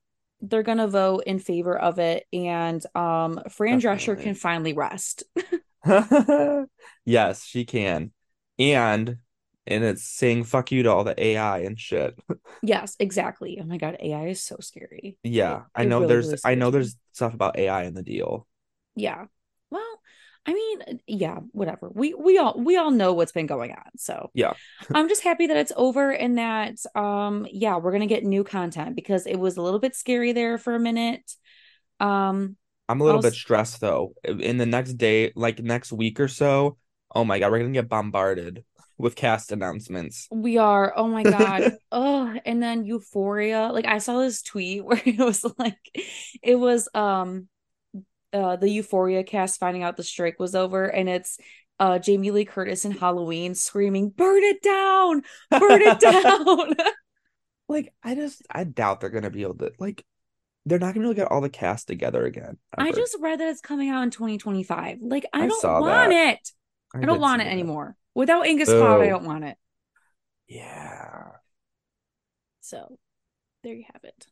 they're 0.41 0.63
gonna 0.63 0.87
vote 0.87 1.23
in 1.25 1.39
favor 1.39 1.77
of 1.77 1.99
it. 1.99 2.25
And 2.33 2.83
um, 2.95 3.41
Fran 3.49 3.79
Drescher 3.79 4.21
can 4.21 4.35
finally 4.35 4.73
rest. 4.73 5.23
Yes, 7.05 7.43
she 7.45 7.65
can. 7.65 8.11
And 8.57 9.17
and 9.65 9.83
it's 9.83 10.03
saying 10.03 10.45
fuck 10.45 10.71
you 10.71 10.83
to 10.83 10.91
all 10.91 11.03
the 11.03 11.21
AI 11.21 11.59
and 11.59 11.79
shit. 11.79 12.19
yes, 12.61 12.95
exactly. 12.99 13.59
Oh 13.61 13.65
my 13.65 13.77
god, 13.77 13.97
AI 13.99 14.27
is 14.27 14.41
so 14.41 14.57
scary. 14.59 15.17
Yeah, 15.23 15.57
It- 15.59 15.63
I 15.75 15.85
know 15.85 15.99
really, 15.99 16.13
there's 16.13 16.27
really 16.27 16.39
I 16.43 16.55
know 16.55 16.71
there's 16.71 16.95
stuff 17.13 17.33
about 17.33 17.57
AI 17.57 17.83
in 17.83 17.93
the 17.93 18.03
deal. 18.03 18.47
Yeah. 18.95 19.25
I 20.49 20.53
mean, 20.53 20.99
yeah, 21.05 21.37
whatever. 21.51 21.91
We 21.93 22.15
we 22.15 22.39
all 22.39 22.55
we 22.57 22.75
all 22.75 22.89
know 22.89 23.13
what's 23.13 23.31
been 23.31 23.45
going 23.45 23.71
on. 23.71 23.91
So 23.97 24.31
Yeah. 24.33 24.53
I'm 24.95 25.07
just 25.07 25.23
happy 25.23 25.45
that 25.45 25.57
it's 25.57 25.71
over 25.75 26.09
and 26.09 26.39
that 26.39 26.77
um 26.95 27.45
yeah, 27.51 27.77
we're 27.77 27.91
gonna 27.91 28.07
get 28.07 28.23
new 28.23 28.43
content 28.43 28.95
because 28.95 29.27
it 29.27 29.35
was 29.35 29.57
a 29.57 29.61
little 29.61 29.77
bit 29.79 29.95
scary 29.95 30.31
there 30.31 30.57
for 30.57 30.73
a 30.73 30.79
minute. 30.79 31.31
Um 31.99 32.57
I'm 32.87 32.99
a 32.99 33.03
little 33.03 33.21
bit 33.21 33.33
stressed 33.33 33.79
though. 33.79 34.15
In 34.23 34.57
the 34.57 34.65
next 34.65 34.93
day, 34.93 35.31
like 35.35 35.59
next 35.59 35.91
week 35.91 36.19
or 36.19 36.27
so, 36.27 36.77
oh 37.13 37.23
my 37.23 37.37
God, 37.37 37.51
we're 37.51 37.59
gonna 37.59 37.71
get 37.71 37.87
bombarded 37.87 38.63
with 38.97 39.15
cast 39.15 39.51
announcements. 39.51 40.27
we 40.31 40.57
are, 40.57 40.93
oh 40.95 41.07
my 41.07 41.23
God. 41.23 41.73
Oh, 41.91 42.31
and 42.45 42.61
then 42.61 42.85
Euphoria. 42.85 43.69
Like 43.71 43.87
I 43.87 43.97
saw 43.97 44.19
this 44.19 44.43
tweet 44.43 44.85
where 44.85 45.01
it 45.03 45.17
was 45.17 45.43
like 45.57 45.79
it 46.43 46.55
was 46.55 46.87
um 46.93 47.47
uh 48.33 48.55
the 48.55 48.69
Euphoria 48.69 49.23
cast 49.23 49.59
finding 49.59 49.83
out 49.83 49.97
the 49.97 50.03
strike 50.03 50.39
was 50.39 50.55
over 50.55 50.85
and 50.85 51.09
it's 51.09 51.37
uh 51.79 51.99
Jamie 51.99 52.31
Lee 52.31 52.45
Curtis 52.45 52.85
in 52.85 52.91
Halloween 52.91 53.55
screaming, 53.55 54.09
burn 54.09 54.43
it 54.43 54.61
down, 54.61 55.23
burn 55.51 55.81
it 55.81 55.99
down. 55.99 56.75
Like, 57.69 57.93
I 58.03 58.15
just 58.15 58.41
I 58.49 58.63
doubt 58.63 58.99
they're 58.99 59.11
gonna 59.11 59.29
be 59.29 59.43
able 59.43 59.53
to 59.59 59.71
like 59.79 60.03
they're 60.65 60.79
not 60.79 60.95
gonna 60.95 61.01
be 61.01 61.11
able 61.11 61.13
to 61.13 61.21
get 61.21 61.31
all 61.31 61.39
the 61.39 61.49
cast 61.49 61.87
together 61.87 62.25
again. 62.25 62.57
I 62.75 62.91
just 62.91 63.15
read 63.21 63.39
that 63.39 63.47
it's 63.47 63.61
coming 63.61 63.89
out 63.89 64.01
in 64.01 64.09
2025. 64.09 64.97
Like, 65.01 65.25
I 65.31 65.43
I 65.43 65.47
don't 65.47 65.63
want 65.63 66.09
that. 66.09 66.33
it. 66.33 66.51
I, 66.95 67.05
don't 67.05 67.21
want 67.21 67.43
it 67.43 67.45
that. 67.45 67.51
anymore. 67.51 67.95
Without 68.15 68.47
Angus 68.47 68.69
Cloud, 68.69 69.01
I 69.01 69.07
don't 69.07 69.23
want 69.23 69.43
it. 69.45 69.55
Yeah. 70.47 71.27
So 72.61 72.97
there 73.63 73.75
you 73.75 73.85
have 73.93 74.03
it. 74.03 74.25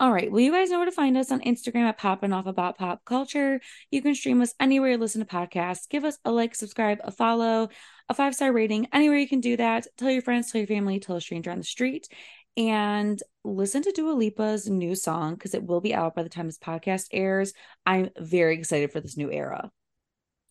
All 0.00 0.10
right. 0.10 0.32
Well, 0.32 0.40
you 0.40 0.50
guys 0.50 0.70
know 0.70 0.78
where 0.78 0.86
to 0.86 0.92
find 0.92 1.14
us 1.18 1.30
on 1.30 1.42
Instagram 1.42 1.82
at 1.82 1.98
popping 1.98 2.32
off 2.32 2.46
about 2.46 2.78
pop 2.78 3.04
culture. 3.04 3.60
You 3.90 4.00
can 4.00 4.14
stream 4.14 4.40
us 4.40 4.54
anywhere 4.58 4.92
you 4.92 4.96
listen 4.96 5.20
to 5.20 5.26
podcasts. 5.26 5.86
Give 5.90 6.06
us 6.06 6.16
a 6.24 6.32
like, 6.32 6.54
subscribe, 6.54 7.00
a 7.04 7.10
follow, 7.10 7.68
a 8.08 8.14
five 8.14 8.34
star 8.34 8.50
rating, 8.50 8.88
anywhere 8.94 9.18
you 9.18 9.28
can 9.28 9.40
do 9.40 9.58
that. 9.58 9.86
Tell 9.98 10.10
your 10.10 10.22
friends, 10.22 10.50
tell 10.50 10.58
your 10.58 10.68
family, 10.68 11.00
tell 11.00 11.16
a 11.16 11.20
stranger 11.20 11.50
on 11.50 11.58
the 11.58 11.64
street, 11.64 12.08
and 12.56 13.22
listen 13.44 13.82
to 13.82 13.92
Dua 13.92 14.12
Lipa's 14.12 14.70
new 14.70 14.94
song 14.94 15.34
because 15.34 15.52
it 15.52 15.64
will 15.64 15.82
be 15.82 15.94
out 15.94 16.14
by 16.14 16.22
the 16.22 16.30
time 16.30 16.46
this 16.46 16.58
podcast 16.58 17.08
airs. 17.12 17.52
I'm 17.84 18.08
very 18.18 18.56
excited 18.56 18.92
for 18.92 19.00
this 19.00 19.18
new 19.18 19.30
era. 19.30 19.70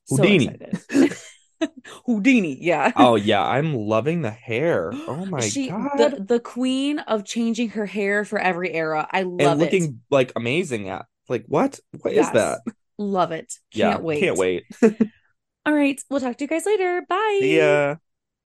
So 0.06 0.18
Houdini. 0.18 0.46
excited. 0.46 1.18
Houdini, 2.06 2.58
yeah. 2.62 2.92
Oh 2.96 3.16
yeah, 3.16 3.44
I'm 3.44 3.74
loving 3.76 4.22
the 4.22 4.32
hair. 4.32 4.92
Oh 5.08 5.26
my 5.26 5.42
she 5.42 5.70
God. 5.70 5.98
the 5.98 6.24
the 6.28 6.40
queen 6.40 7.00
of 7.00 7.26
changing 7.26 7.70
her 7.70 7.86
hair 7.86 8.26
for 8.26 8.40
every 8.40 8.74
era. 8.74 9.08
I 9.12 9.24
love 9.24 9.40
and 9.52 9.60
looking 9.60 9.84
it. 9.84 9.92
like 10.10 10.32
amazing 10.36 10.90
at 10.90 11.06
like 11.28 11.46
what? 11.48 11.80
What 12.02 12.14
is 12.14 12.18
Yes. 12.18 12.34
that? 12.34 12.60
Love 12.98 13.32
it. 13.32 13.54
Yeah, 13.74 13.92
Can't 13.92 14.04
wait. 14.04 14.20
Can't 14.20 14.38
wait. 14.38 14.64
All 15.66 15.74
right. 15.74 16.02
We'll 16.10 16.20
talk 16.20 16.38
to 16.38 16.44
you 16.44 16.48
guys 16.48 16.66
later. 16.66 17.04
Bye. 17.08 17.40
Ya. 17.44 17.96